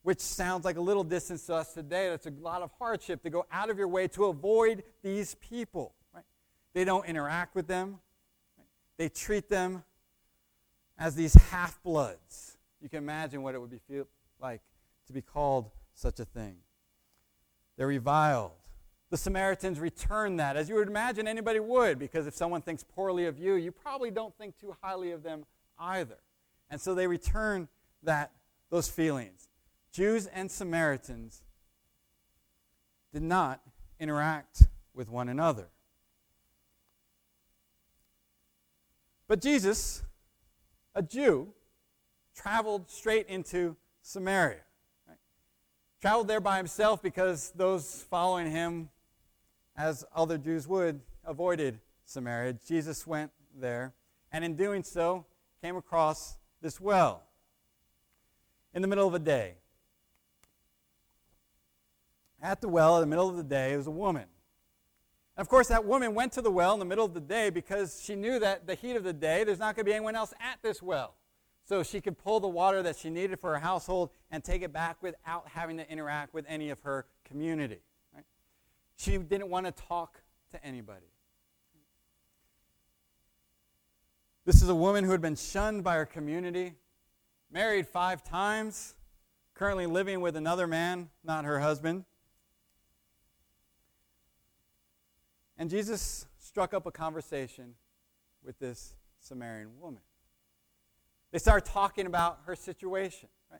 which 0.03 0.19
sounds 0.19 0.65
like 0.65 0.77
a 0.77 0.81
little 0.81 1.03
distance 1.03 1.45
to 1.47 1.55
us 1.55 1.73
today. 1.73 2.09
That's 2.09 2.25
a 2.25 2.33
lot 2.41 2.61
of 2.61 2.71
hardship 2.79 3.21
to 3.23 3.29
go 3.29 3.45
out 3.51 3.69
of 3.69 3.77
your 3.77 3.87
way 3.87 4.07
to 4.09 4.25
avoid 4.25 4.83
these 5.03 5.35
people. 5.35 5.93
Right? 6.13 6.23
They 6.73 6.85
don't 6.85 7.05
interact 7.05 7.55
with 7.55 7.67
them. 7.67 7.99
Right? 8.57 8.67
They 8.97 9.09
treat 9.09 9.49
them 9.49 9.83
as 10.97 11.15
these 11.15 11.33
half 11.33 11.81
bloods. 11.83 12.57
You 12.81 12.89
can 12.89 12.99
imagine 12.99 13.41
what 13.41 13.55
it 13.55 13.59
would 13.59 13.71
be 13.71 13.79
feel 13.89 14.07
like 14.39 14.61
to 15.07 15.13
be 15.13 15.21
called 15.21 15.69
such 15.93 16.19
a 16.19 16.25
thing. 16.25 16.55
They're 17.77 17.87
reviled. 17.87 18.51
The 19.09 19.17
Samaritans 19.17 19.79
return 19.79 20.37
that, 20.37 20.55
as 20.55 20.69
you 20.69 20.75
would 20.75 20.87
imagine 20.87 21.27
anybody 21.27 21.59
would, 21.59 21.97
because 21.97 22.27
if 22.27 22.35
someone 22.35 22.61
thinks 22.61 22.83
poorly 22.83 23.25
of 23.25 23.39
you, 23.39 23.55
you 23.55 23.71
probably 23.71 24.11
don't 24.11 24.37
think 24.37 24.57
too 24.59 24.75
highly 24.81 25.11
of 25.11 25.23
them 25.23 25.45
either. 25.79 26.17
And 26.69 26.79
so 26.79 26.93
they 26.93 27.07
return 27.07 27.67
that, 28.03 28.31
those 28.69 28.87
feelings. 28.87 29.48
Jews 29.91 30.27
and 30.27 30.49
Samaritans 30.51 31.41
did 33.11 33.23
not 33.23 33.61
interact 33.99 34.67
with 34.93 35.09
one 35.09 35.29
another. 35.29 35.67
But 39.27 39.41
Jesus, 39.41 40.03
a 40.95 41.01
Jew, 41.01 41.53
traveled 42.35 42.89
straight 42.89 43.27
into 43.27 43.75
Samaria. 44.01 44.61
Right? 45.07 45.17
Traveled 46.01 46.27
there 46.27 46.41
by 46.41 46.57
himself 46.57 47.01
because 47.01 47.51
those 47.55 48.05
following 48.09 48.49
him 48.49 48.89
as 49.77 50.03
other 50.15 50.37
Jews 50.37 50.67
would, 50.67 50.99
avoided 51.23 51.79
Samaria. 52.05 52.53
Jesus 52.67 53.05
went 53.05 53.31
there, 53.55 53.93
and 54.31 54.43
in 54.43 54.55
doing 54.55 54.83
so, 54.83 55.25
came 55.61 55.75
across 55.77 56.37
this 56.61 56.81
well 56.81 57.23
in 58.73 58.81
the 58.81 58.87
middle 58.87 59.07
of 59.07 59.13
a 59.13 59.19
day. 59.19 59.58
At 62.41 62.61
the 62.61 62.69
well, 62.69 62.95
in 62.97 63.01
the 63.01 63.07
middle 63.07 63.29
of 63.29 63.37
the 63.37 63.43
day, 63.43 63.75
was 63.75 63.87
a 63.87 63.91
woman. 63.91 64.25
And 65.35 65.41
of 65.41 65.49
course, 65.49 65.67
that 65.67 65.85
woman 65.85 66.13
went 66.13 66.33
to 66.33 66.41
the 66.41 66.51
well 66.51 66.73
in 66.73 66.79
the 66.79 66.85
middle 66.85 67.05
of 67.05 67.13
the 67.13 67.19
day 67.19 67.49
because 67.49 68.01
she 68.03 68.15
knew 68.15 68.39
that 68.39 68.67
the 68.67 68.75
heat 68.75 68.95
of 68.95 69.03
the 69.03 69.13
day, 69.13 69.43
there's 69.43 69.59
not 69.59 69.75
going 69.75 69.85
to 69.85 69.89
be 69.89 69.93
anyone 69.93 70.15
else 70.15 70.33
at 70.39 70.59
this 70.61 70.81
well. 70.81 71.15
So 71.65 71.83
she 71.83 72.01
could 72.01 72.17
pull 72.17 72.39
the 72.39 72.47
water 72.47 72.81
that 72.81 72.95
she 72.95 73.09
needed 73.09 73.39
for 73.39 73.51
her 73.53 73.59
household 73.59 74.09
and 74.31 74.43
take 74.43 74.63
it 74.63 74.73
back 74.73 74.97
without 75.01 75.47
having 75.49 75.77
to 75.77 75.89
interact 75.89 76.33
with 76.33 76.45
any 76.47 76.71
of 76.71 76.81
her 76.81 77.05
community. 77.25 77.81
She 78.97 79.17
didn't 79.17 79.49
want 79.49 79.65
to 79.65 79.71
talk 79.71 80.21
to 80.51 80.65
anybody. 80.65 81.05
This 84.45 84.61
is 84.61 84.69
a 84.69 84.75
woman 84.75 85.03
who 85.03 85.11
had 85.11 85.21
been 85.21 85.35
shunned 85.35 85.83
by 85.83 85.95
her 85.95 86.05
community, 86.05 86.73
married 87.51 87.87
five 87.87 88.23
times, 88.23 88.95
currently 89.53 89.85
living 89.85 90.21
with 90.21 90.35
another 90.35 90.65
man, 90.65 91.09
not 91.23 91.45
her 91.45 91.59
husband. 91.59 92.03
And 95.59 95.69
Jesus 95.69 96.25
struck 96.39 96.73
up 96.73 96.85
a 96.85 96.91
conversation 96.91 97.75
with 98.43 98.57
this 98.59 98.95
Samaritan 99.19 99.77
woman. 99.77 100.01
They 101.31 101.37
started 101.37 101.69
talking 101.69 102.05
about 102.05 102.39
her 102.45 102.55
situation, 102.55 103.27
right? 103.51 103.59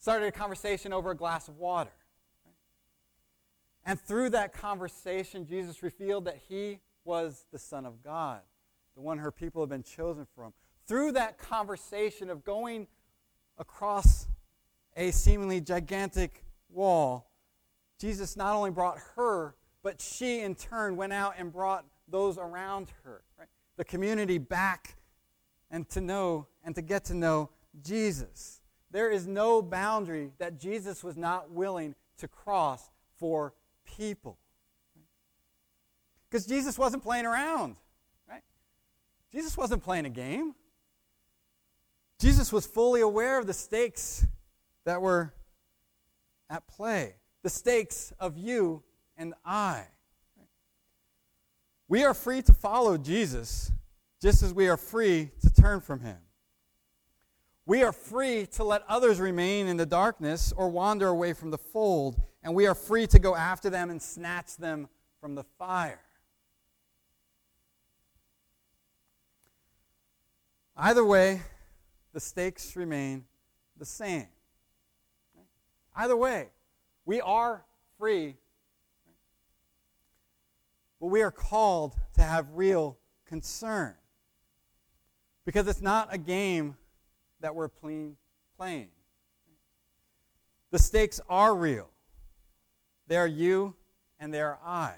Started 0.00 0.26
a 0.26 0.32
conversation 0.32 0.92
over 0.92 1.12
a 1.12 1.16
glass 1.16 1.46
of 1.46 1.58
water. 1.58 1.92
And 3.86 4.00
through 4.00 4.30
that 4.30 4.52
conversation, 4.52 5.46
Jesus 5.46 5.80
revealed 5.80 6.24
that 6.24 6.40
he 6.48 6.80
was 7.04 7.46
the 7.52 7.58
Son 7.58 7.86
of 7.86 8.02
God, 8.02 8.40
the 8.96 9.00
one 9.00 9.18
her 9.18 9.30
people 9.30 9.62
have 9.62 9.70
been 9.70 9.84
chosen 9.84 10.26
from. 10.34 10.52
Through 10.88 11.12
that 11.12 11.38
conversation 11.38 12.30
of 12.30 12.42
going 12.42 12.88
across 13.58 14.26
a 14.96 15.12
seemingly 15.12 15.60
gigantic 15.60 16.42
wall, 16.68 17.30
Jesus 18.00 18.36
not 18.36 18.56
only 18.56 18.70
brought 18.72 18.98
her, 19.14 19.54
but 19.86 20.00
she 20.00 20.40
in 20.40 20.56
turn 20.56 20.96
went 20.96 21.12
out 21.12 21.34
and 21.38 21.52
brought 21.52 21.84
those 22.08 22.38
around 22.38 22.90
her, 23.04 23.22
right? 23.38 23.46
the 23.76 23.84
community 23.84 24.36
back 24.36 24.96
and 25.70 25.88
to 25.88 26.00
know 26.00 26.48
and 26.64 26.74
to 26.74 26.82
get 26.82 27.04
to 27.04 27.14
know 27.14 27.50
Jesus. 27.84 28.60
There 28.90 29.12
is 29.12 29.28
no 29.28 29.62
boundary 29.62 30.32
that 30.38 30.58
Jesus 30.58 31.04
was 31.04 31.16
not 31.16 31.52
willing 31.52 31.94
to 32.18 32.26
cross 32.26 32.90
for 33.14 33.54
people. 33.84 34.38
Because 36.28 36.46
Jesus 36.46 36.76
wasn't 36.76 37.04
playing 37.04 37.24
around, 37.24 37.76
right? 38.28 38.42
Jesus 39.32 39.56
wasn't 39.56 39.84
playing 39.84 40.04
a 40.04 40.10
game. 40.10 40.56
Jesus 42.18 42.52
was 42.52 42.66
fully 42.66 43.02
aware 43.02 43.38
of 43.38 43.46
the 43.46 43.54
stakes 43.54 44.26
that 44.84 45.00
were 45.00 45.32
at 46.50 46.66
play 46.66 47.14
the 47.46 47.50
stakes 47.50 48.12
of 48.18 48.36
you 48.36 48.82
and 49.16 49.34
I. 49.44 49.84
We 51.88 52.04
are 52.04 52.14
free 52.14 52.42
to 52.42 52.52
follow 52.52 52.98
Jesus 52.98 53.70
just 54.20 54.42
as 54.42 54.52
we 54.52 54.68
are 54.68 54.76
free 54.76 55.30
to 55.42 55.50
turn 55.52 55.80
from 55.80 56.00
him. 56.00 56.16
We 57.64 57.82
are 57.82 57.92
free 57.92 58.46
to 58.52 58.64
let 58.64 58.82
others 58.88 59.18
remain 59.20 59.66
in 59.66 59.76
the 59.76 59.86
darkness 59.86 60.52
or 60.56 60.68
wander 60.68 61.08
away 61.08 61.32
from 61.32 61.50
the 61.50 61.58
fold, 61.58 62.20
and 62.42 62.54
we 62.54 62.66
are 62.66 62.74
free 62.74 63.06
to 63.08 63.18
go 63.18 63.34
after 63.34 63.68
them 63.70 63.90
and 63.90 64.00
snatch 64.00 64.56
them 64.56 64.88
from 65.20 65.34
the 65.34 65.44
fire. 65.58 66.00
Either 70.76 71.04
way, 71.04 71.40
the 72.12 72.20
stakes 72.20 72.76
remain 72.76 73.24
the 73.78 73.84
same. 73.84 74.28
Either 75.94 76.16
way, 76.16 76.48
we 77.04 77.20
are 77.20 77.64
free, 77.98 78.36
but 81.00 81.08
we 81.08 81.22
are 81.22 81.30
called 81.30 81.94
to 82.14 82.22
have 82.22 82.46
real 82.54 82.98
concern. 83.26 83.94
Because 85.44 85.68
it's 85.68 85.82
not 85.82 86.12
a 86.12 86.18
game 86.18 86.76
that 87.40 87.54
we're 87.54 87.68
playing. 87.68 88.88
The 90.70 90.78
stakes 90.78 91.20
are 91.28 91.54
real. 91.54 91.88
They 93.06 93.16
are 93.16 93.26
you 93.26 93.74
and 94.18 94.32
they 94.32 94.40
are 94.40 94.58
I. 94.64 94.94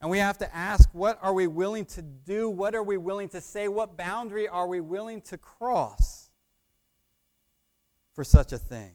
And 0.00 0.10
we 0.10 0.18
have 0.18 0.38
to 0.38 0.54
ask 0.54 0.88
what 0.92 1.18
are 1.22 1.32
we 1.32 1.46
willing 1.46 1.84
to 1.86 2.02
do? 2.02 2.48
What 2.48 2.74
are 2.74 2.82
we 2.82 2.96
willing 2.96 3.28
to 3.30 3.40
say? 3.40 3.68
What 3.68 3.96
boundary 3.96 4.46
are 4.48 4.66
we 4.66 4.80
willing 4.80 5.20
to 5.22 5.38
cross 5.38 6.30
for 8.14 8.24
such 8.24 8.52
a 8.52 8.58
thing? 8.58 8.92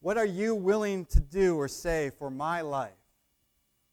What 0.00 0.16
are 0.16 0.26
you 0.26 0.54
willing 0.54 1.04
to 1.06 1.20
do 1.20 1.56
or 1.56 1.68
say 1.68 2.10
for 2.18 2.30
my 2.30 2.60
life? 2.60 2.92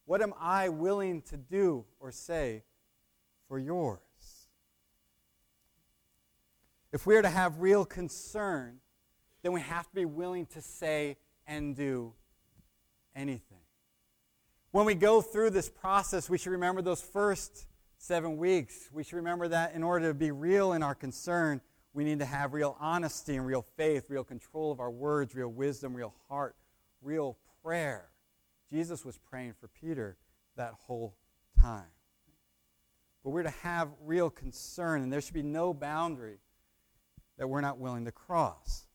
What 0.05 0.21
am 0.21 0.33
I 0.39 0.69
willing 0.69 1.21
to 1.23 1.37
do 1.37 1.85
or 1.99 2.11
say 2.11 2.63
for 3.47 3.57
yours? 3.57 3.99
If 6.91 7.05
we 7.05 7.15
are 7.15 7.21
to 7.21 7.29
have 7.29 7.59
real 7.59 7.83
concern, 7.83 8.77
then 9.41 9.51
we 9.51 9.61
have 9.61 9.87
to 9.89 9.95
be 9.95 10.05
willing 10.05 10.45
to 10.47 10.61
say 10.61 11.17
and 11.45 11.75
do 11.75 12.13
anything. 13.15 13.59
When 14.71 14.85
we 14.85 14.95
go 14.95 15.21
through 15.21 15.51
this 15.51 15.69
process, 15.69 16.29
we 16.29 16.37
should 16.37 16.51
remember 16.51 16.81
those 16.81 17.01
first 17.01 17.67
seven 17.97 18.37
weeks. 18.37 18.89
We 18.91 19.03
should 19.03 19.15
remember 19.15 19.47
that 19.47 19.73
in 19.73 19.83
order 19.83 20.09
to 20.09 20.13
be 20.13 20.31
real 20.31 20.73
in 20.73 20.83
our 20.83 20.95
concern, 20.95 21.61
we 21.93 22.03
need 22.03 22.19
to 22.19 22.25
have 22.25 22.53
real 22.53 22.75
honesty 22.79 23.37
and 23.37 23.45
real 23.45 23.65
faith, 23.77 24.09
real 24.09 24.23
control 24.23 24.71
of 24.71 24.79
our 24.79 24.91
words, 24.91 25.33
real 25.33 25.47
wisdom, 25.47 25.95
real 25.95 26.13
heart, 26.27 26.55
real 27.01 27.37
prayer. 27.63 28.09
Jesus 28.69 29.05
was 29.05 29.17
praying 29.17 29.53
for 29.59 29.67
Peter 29.67 30.17
that 30.55 30.73
whole 30.87 31.15
time. 31.61 31.83
But 33.23 33.31
we're 33.31 33.43
to 33.43 33.49
have 33.49 33.89
real 34.03 34.29
concern, 34.29 35.01
and 35.01 35.11
there 35.11 35.21
should 35.21 35.33
be 35.33 35.43
no 35.43 35.73
boundary 35.73 36.37
that 37.37 37.47
we're 37.47 37.61
not 37.61 37.79
willing 37.79 38.05
to 38.05 38.11
cross. 38.11 38.85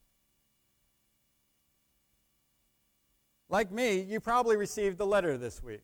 Like 3.48 3.72
me, 3.72 4.00
you 4.00 4.20
probably 4.20 4.56
received 4.56 5.00
a 5.00 5.04
letter 5.04 5.36
this 5.36 5.62
week. 5.62 5.82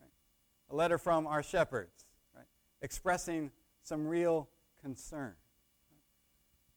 Right? 0.00 0.10
A 0.70 0.74
letter 0.74 0.96
from 0.96 1.26
our 1.26 1.42
shepherds 1.42 2.06
right? 2.34 2.46
expressing 2.80 3.50
some 3.82 4.06
real 4.06 4.48
concern. 4.80 5.34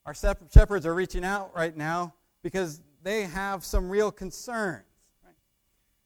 Our 0.06 0.14
shepherds 0.14 0.86
are 0.86 0.94
reaching 0.94 1.24
out 1.24 1.56
right 1.56 1.76
now 1.76 2.14
because 2.44 2.82
they 3.02 3.24
have 3.24 3.64
some 3.64 3.90
real 3.90 4.12
concerns. 4.12 4.84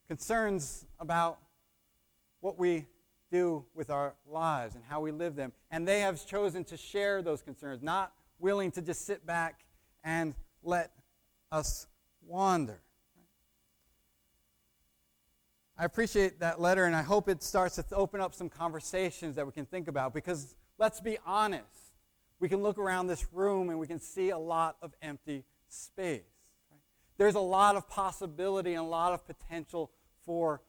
Concerns 0.10 0.88
about 1.00 1.38
what 2.42 2.58
we 2.60 2.88
do 3.32 3.64
with 3.76 3.90
our 3.90 4.16
lives 4.28 4.76
and 4.76 4.84
how 4.84 5.00
we 5.00 5.12
live 5.12 5.36
them. 5.36 5.54
And 5.70 5.88
they 5.88 6.02
have 6.02 6.26
chosen 6.26 6.64
to 6.66 6.78
share 6.78 7.22
those 7.22 7.42
concerns, 7.42 7.82
not 7.82 8.12
willing 8.40 8.72
to 8.72 8.82
just 8.82 9.06
sit 9.06 9.26
back 9.26 9.62
and 10.04 10.34
let 10.64 10.92
us 11.52 11.86
wander. 12.26 12.82
I 15.78 15.86
appreciate 15.86 16.40
that 16.40 16.60
letter, 16.60 16.86
and 16.86 16.96
I 16.96 17.04
hope 17.04 17.30
it 17.30 17.44
starts 17.44 17.76
to 17.76 17.86
open 17.96 18.20
up 18.20 18.34
some 18.34 18.50
conversations 18.50 19.36
that 19.36 19.46
we 19.46 19.52
can 19.52 19.66
think 19.66 19.88
about 19.88 20.14
because 20.14 20.56
let's 20.80 21.00
be 21.00 21.20
honest. 21.24 21.66
We 22.40 22.50
can 22.50 22.64
look 22.64 22.80
around 22.80 23.08
this 23.08 23.28
room 23.32 23.70
and 23.70 23.78
we 23.78 23.86
can 23.86 24.00
see 24.00 24.30
a 24.30 24.38
lot 24.40 24.78
of 24.82 24.94
empty 25.02 25.44
space. 25.68 26.24
There's 27.18 27.36
a 27.36 27.42
lot 27.42 27.76
of 27.76 27.90
possibility 27.90 28.74
and 28.74 28.86
a 28.86 28.88
lot 28.88 29.14
of 29.14 29.28
potential 29.28 29.92
for 30.26 30.62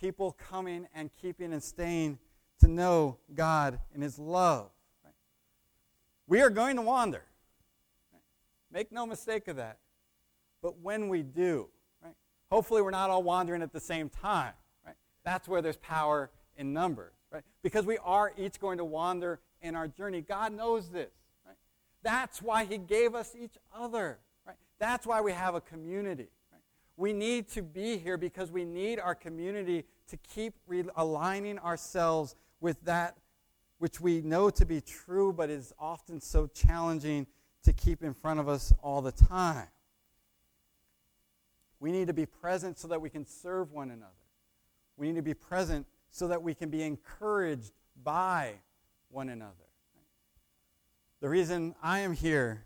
people 0.00 0.36
coming 0.50 0.86
and 0.94 1.10
keeping 1.20 1.52
and 1.52 1.62
staying 1.62 2.18
to 2.60 2.68
know 2.68 3.18
God 3.34 3.78
and 3.94 4.02
His 4.02 4.18
love. 4.18 4.70
Right? 5.04 5.14
We 6.26 6.40
are 6.40 6.50
going 6.50 6.76
to 6.76 6.82
wander. 6.82 7.24
Right? 8.12 8.22
Make 8.72 8.92
no 8.92 9.06
mistake 9.06 9.48
of 9.48 9.56
that. 9.56 9.78
But 10.62 10.78
when 10.80 11.08
we 11.08 11.22
do, 11.22 11.68
Hopefully, 12.52 12.82
we're 12.82 12.90
not 12.90 13.08
all 13.08 13.22
wandering 13.22 13.62
at 13.62 13.72
the 13.72 13.80
same 13.80 14.10
time. 14.10 14.52
Right? 14.84 14.94
That's 15.24 15.48
where 15.48 15.62
there's 15.62 15.78
power 15.78 16.28
in 16.58 16.74
numbers. 16.74 17.14
Right? 17.30 17.42
Because 17.62 17.86
we 17.86 17.96
are 18.04 18.34
each 18.36 18.60
going 18.60 18.76
to 18.76 18.84
wander 18.84 19.40
in 19.62 19.74
our 19.74 19.88
journey. 19.88 20.20
God 20.20 20.52
knows 20.52 20.90
this. 20.90 21.08
Right? 21.46 21.56
That's 22.02 22.42
why 22.42 22.66
He 22.66 22.76
gave 22.76 23.14
us 23.14 23.34
each 23.40 23.56
other. 23.74 24.18
Right? 24.46 24.56
That's 24.78 25.06
why 25.06 25.22
we 25.22 25.32
have 25.32 25.54
a 25.54 25.62
community. 25.62 26.28
We 27.02 27.12
need 27.12 27.48
to 27.54 27.62
be 27.62 27.98
here 27.98 28.16
because 28.16 28.52
we 28.52 28.64
need 28.64 29.00
our 29.00 29.16
community 29.16 29.86
to 30.06 30.16
keep 30.18 30.54
aligning 30.94 31.58
ourselves 31.58 32.36
with 32.60 32.80
that 32.84 33.16
which 33.78 34.00
we 34.00 34.20
know 34.20 34.50
to 34.50 34.64
be 34.64 34.80
true, 34.80 35.32
but 35.32 35.50
is 35.50 35.72
often 35.80 36.20
so 36.20 36.46
challenging 36.46 37.26
to 37.64 37.72
keep 37.72 38.04
in 38.04 38.14
front 38.14 38.38
of 38.38 38.48
us 38.48 38.72
all 38.84 39.02
the 39.02 39.10
time. 39.10 39.66
We 41.80 41.90
need 41.90 42.06
to 42.06 42.12
be 42.12 42.24
present 42.24 42.78
so 42.78 42.86
that 42.86 43.00
we 43.00 43.10
can 43.10 43.26
serve 43.26 43.72
one 43.72 43.90
another. 43.90 44.12
We 44.96 45.08
need 45.08 45.16
to 45.16 45.22
be 45.22 45.34
present 45.34 45.88
so 46.12 46.28
that 46.28 46.40
we 46.40 46.54
can 46.54 46.70
be 46.70 46.84
encouraged 46.84 47.72
by 48.04 48.52
one 49.10 49.28
another. 49.28 49.50
The 51.20 51.28
reason 51.28 51.74
I 51.82 51.98
am 51.98 52.12
here 52.12 52.62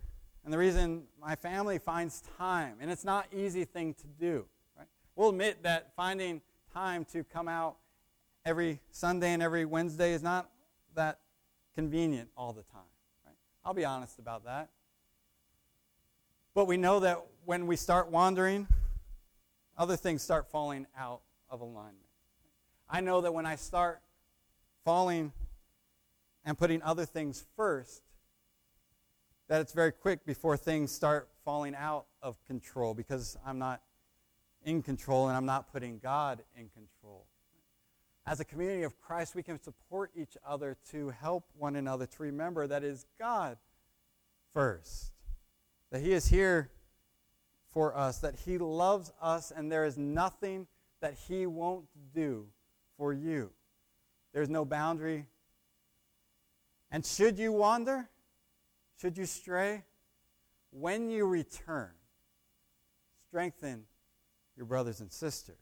and 0.46 0.52
the 0.52 0.58
reason 0.58 1.02
my 1.20 1.34
family 1.34 1.76
finds 1.80 2.22
time, 2.38 2.76
and 2.80 2.88
it's 2.88 3.04
not 3.04 3.26
easy 3.34 3.64
thing 3.64 3.94
to 3.94 4.06
do. 4.06 4.46
Right? 4.78 4.86
We'll 5.16 5.30
admit 5.30 5.64
that 5.64 5.92
finding 5.96 6.40
time 6.72 7.04
to 7.06 7.24
come 7.24 7.48
out 7.48 7.78
every 8.44 8.78
Sunday 8.92 9.32
and 9.32 9.42
every 9.42 9.64
Wednesday 9.64 10.12
is 10.12 10.22
not 10.22 10.48
that 10.94 11.18
convenient 11.74 12.28
all 12.36 12.52
the 12.52 12.62
time. 12.62 12.82
Right? 13.26 13.34
I'll 13.64 13.74
be 13.74 13.84
honest 13.84 14.20
about 14.20 14.44
that. 14.44 14.68
But 16.54 16.66
we 16.66 16.76
know 16.76 17.00
that 17.00 17.26
when 17.44 17.66
we 17.66 17.74
start 17.74 18.12
wandering, 18.12 18.68
other 19.76 19.96
things 19.96 20.22
start 20.22 20.48
falling 20.48 20.86
out 20.96 21.22
of 21.50 21.60
alignment. 21.60 22.06
I 22.88 23.00
know 23.00 23.20
that 23.20 23.34
when 23.34 23.46
I 23.46 23.56
start 23.56 24.00
falling 24.84 25.32
and 26.44 26.56
putting 26.56 26.82
other 26.82 27.04
things 27.04 27.44
first, 27.56 28.05
that 29.48 29.60
it's 29.60 29.72
very 29.72 29.92
quick 29.92 30.24
before 30.26 30.56
things 30.56 30.90
start 30.90 31.28
falling 31.44 31.74
out 31.74 32.06
of 32.22 32.36
control 32.46 32.94
because 32.94 33.36
I'm 33.46 33.58
not 33.58 33.80
in 34.64 34.82
control 34.82 35.28
and 35.28 35.36
I'm 35.36 35.46
not 35.46 35.72
putting 35.72 35.98
God 35.98 36.42
in 36.56 36.68
control. 36.70 37.26
As 38.26 38.40
a 38.40 38.44
community 38.44 38.82
of 38.82 39.00
Christ, 39.00 39.36
we 39.36 39.42
can 39.44 39.62
support 39.62 40.10
each 40.16 40.36
other 40.44 40.76
to 40.90 41.10
help 41.10 41.44
one 41.56 41.76
another 41.76 42.06
to 42.06 42.22
remember 42.24 42.66
that 42.66 42.82
is 42.82 43.06
God 43.20 43.56
first. 44.52 45.12
That 45.92 46.00
He 46.00 46.12
is 46.12 46.26
here 46.26 46.70
for 47.70 47.96
us, 47.96 48.18
that 48.18 48.34
He 48.44 48.58
loves 48.58 49.12
us, 49.22 49.52
and 49.54 49.70
there 49.70 49.84
is 49.84 49.96
nothing 49.96 50.66
that 51.00 51.14
He 51.28 51.46
won't 51.46 51.84
do 52.12 52.46
for 52.98 53.12
you. 53.12 53.50
There's 54.32 54.48
no 54.48 54.64
boundary. 54.64 55.26
And 56.90 57.06
should 57.06 57.38
you 57.38 57.52
wander, 57.52 58.08
should 59.00 59.18
you 59.18 59.26
stray, 59.26 59.84
when 60.70 61.10
you 61.10 61.26
return, 61.26 61.90
strengthen 63.28 63.84
your 64.56 64.66
brothers 64.66 65.00
and 65.00 65.12
sisters. 65.12 65.56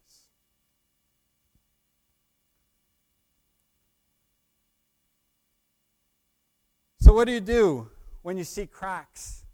So, 7.01 7.13
what 7.13 7.27
do 7.27 7.33
you 7.33 7.41
do 7.41 7.91
when 8.23 8.39
you 8.39 8.45
see 8.45 8.67
cracks 8.67 9.45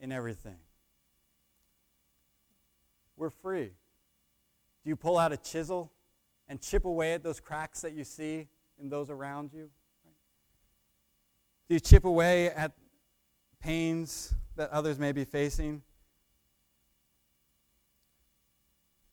in 0.00 0.10
everything? 0.10 0.56
we're 3.16 3.30
free. 3.30 3.70
Do 4.82 4.90
you 4.90 4.96
pull 4.96 5.18
out 5.18 5.32
a 5.32 5.36
chisel 5.36 5.92
and 6.48 6.60
chip 6.60 6.84
away 6.84 7.14
at 7.14 7.22
those 7.22 7.40
cracks 7.40 7.80
that 7.82 7.94
you 7.94 8.04
see 8.04 8.48
in 8.78 8.88
those 8.88 9.10
around 9.10 9.52
you? 9.52 9.70
Do 11.68 11.74
you 11.74 11.80
chip 11.80 12.04
away 12.04 12.50
at 12.50 12.72
pains 13.64 14.34
that 14.56 14.68
others 14.70 14.98
may 14.98 15.10
be 15.10 15.24
facing? 15.24 15.80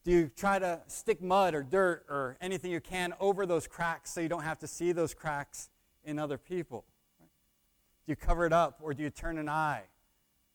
Do 0.04 0.12
you 0.12 0.32
try 0.36 0.60
to 0.60 0.82
stick 0.88 1.22
mud 1.22 1.54
or 1.54 1.64
dirt 1.64 2.06
or 2.10 2.38
anything 2.42 2.70
you 2.70 2.82
can 2.82 3.14
over 3.22 3.46
those 3.46 3.66
cracks 3.66 4.12
so 4.12 4.20
you 4.20 4.28
don't 4.28 4.44
have 4.44 4.60
to 4.60 4.68
see 4.68 4.92
those 4.92 5.14
cracks 5.14 5.70
in 6.04 6.20
other 6.20 6.38
people? 6.38 6.84
Do 8.06 8.12
you 8.12 8.18
cover 8.18 8.46
it 8.46 8.52
up 8.52 8.80
or 8.82 8.94
do 8.94 9.04
you 9.04 9.10
turn 9.10 9.38
an 9.38 9.48
eye? 9.48 9.84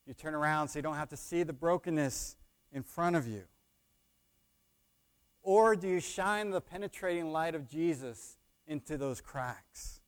You 0.06 0.12
turn 0.12 0.34
around 0.34 0.68
so 0.68 0.78
you 0.78 0.82
don't 0.82 0.96
have 0.96 1.08
to 1.08 1.16
see 1.16 1.42
the 1.42 1.54
brokenness 1.54 2.36
in 2.72 2.82
front 2.82 3.16
of 3.16 3.26
you? 3.26 3.44
Or 5.42 5.74
do 5.74 5.88
you 5.88 6.00
shine 6.00 6.50
the 6.50 6.60
penetrating 6.60 7.32
light 7.32 7.54
of 7.54 7.66
Jesus 7.66 8.36
into 8.66 8.98
those 8.98 9.22
cracks? 9.22 10.00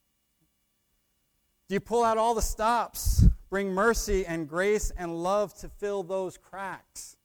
Do 1.69 1.75
you 1.75 1.81
pull 1.81 2.05
out 2.05 2.19
all 2.19 2.35
the 2.35 2.43
stops, 2.43 3.25
bring 3.51 3.73
mercy 3.73 4.27
and 4.27 4.49
grace 4.49 4.91
and 4.97 5.23
love 5.23 5.55
to 5.61 5.69
fill 5.69 6.03
those 6.03 6.37
cracks? 6.37 7.17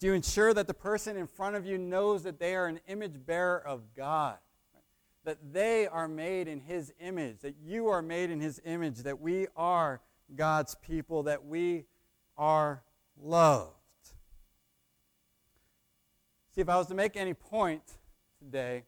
Do 0.00 0.08
you 0.08 0.12
ensure 0.12 0.52
that 0.54 0.66
the 0.66 0.74
person 0.74 1.16
in 1.16 1.26
front 1.26 1.56
of 1.56 1.64
you 1.64 1.78
knows 1.78 2.24
that 2.24 2.38
they 2.38 2.54
are 2.54 2.66
an 2.66 2.80
image 2.88 3.24
bearer 3.24 3.64
of 3.66 3.94
God? 3.96 4.38
That 5.24 5.38
they 5.52 5.86
are 5.86 6.08
made 6.08 6.48
in 6.48 6.60
His 6.60 6.92
image, 7.00 7.38
that 7.40 7.54
you 7.62 7.88
are 7.88 8.02
made 8.02 8.30
in 8.30 8.40
His 8.40 8.60
image, 8.64 8.98
that 8.98 9.20
we 9.20 9.46
are 9.56 10.02
God's 10.34 10.74
people, 10.74 11.22
that 11.24 11.46
we 11.46 11.86
are 12.36 12.82
loved. 13.20 13.70
See, 16.54 16.60
if 16.60 16.68
I 16.68 16.76
was 16.76 16.88
to 16.88 16.94
make 16.94 17.16
any 17.16 17.34
point 17.34 17.82
today, 18.38 18.84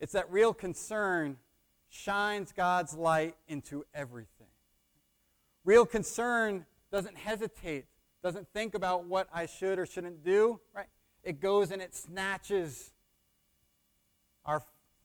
it's 0.00 0.12
that 0.12 0.30
real 0.30 0.54
concern 0.54 1.36
shines 1.90 2.52
God's 2.52 2.94
light 2.94 3.36
into 3.46 3.84
everything. 3.94 4.39
Real 5.64 5.84
concern 5.84 6.64
doesn't 6.90 7.16
hesitate, 7.16 7.86
doesn't 8.22 8.48
think 8.52 8.74
about 8.74 9.04
what 9.04 9.28
I 9.32 9.46
should 9.46 9.78
or 9.78 9.86
shouldn't 9.86 10.24
do, 10.24 10.60
right? 10.74 10.86
It 11.22 11.40
goes 11.40 11.70
and 11.70 11.82
it 11.82 11.94
snatches 11.94 12.92
our 14.44 14.62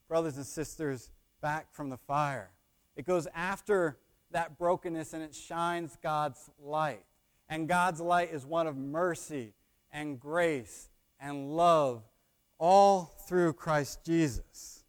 brothers 0.07 0.37
and 0.37 0.45
sisters 0.45 1.11
back 1.41 1.73
from 1.73 1.89
the 1.89 1.97
fire. 1.97 2.51
It 2.95 3.05
goes 3.05 3.27
after 3.35 3.97
that 4.31 4.57
brokenness 4.57 5.13
and 5.13 5.21
it 5.21 5.35
shines 5.35 5.97
God's 6.01 6.49
light. 6.59 7.03
And 7.49 7.67
God's 7.67 8.01
light 8.01 8.33
is 8.33 8.45
one 8.45 8.65
of 8.65 8.75
mercy 8.75 9.53
and 9.91 10.19
grace 10.19 10.89
and 11.19 11.55
love 11.55 12.03
all 12.57 13.13
through 13.27 13.53
Christ 13.53 14.03
Jesus. 14.03 14.83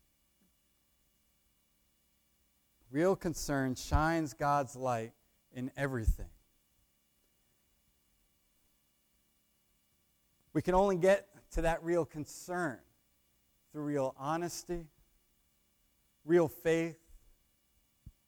Real 2.91 3.17
concern 3.17 3.75
shines 3.75 4.33
God's 4.33 4.77
light 4.77 5.13
in 5.57 5.73
everything. 5.77 6.29
We 10.53 10.63
can 10.63 10.75
only 10.75 10.97
get 10.97 11.27
to 11.53 11.63
that 11.63 11.83
real 11.83 12.05
concern 12.05 12.79
through 13.73 13.83
real 13.83 14.15
honesty, 14.17 14.87
real 16.25 16.47
faith. 16.47 16.99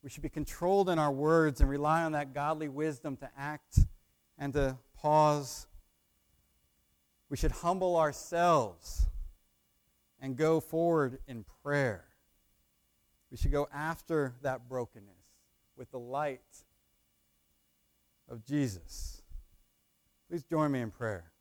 We 0.03 0.11
should 0.11 0.25
be 0.25 0.29
controlled 0.29 0.89
in 0.89 0.99
our 0.99 1.13
words 1.13 1.61
and 1.61 1.71
rely 1.71 2.03
on 2.03 2.13
that 2.13 2.35
godly 2.35 2.69
wisdom 2.69 3.17
to 3.19 3.31
act 3.39 3.79
and 4.37 4.53
to 4.55 4.77
pause 5.01 5.69
we 7.29 7.37
should 7.37 7.53
humble 7.53 7.97
ourselves 7.97 9.07
and 10.21 10.37
go 10.37 10.61
forward 10.61 11.19
in 11.27 11.45
prayer. 11.63 12.05
We 13.31 13.37
should 13.37 13.53
go 13.53 13.69
after 13.73 14.35
that 14.43 14.69
brokenness 14.69 15.15
with 15.77 15.91
the 15.91 15.99
light 15.99 16.41
of 18.29 18.45
Jesus. 18.45 19.23
Please 20.29 20.43
join 20.45 20.71
me 20.73 20.81
in 20.81 20.91
prayer. 20.91 21.33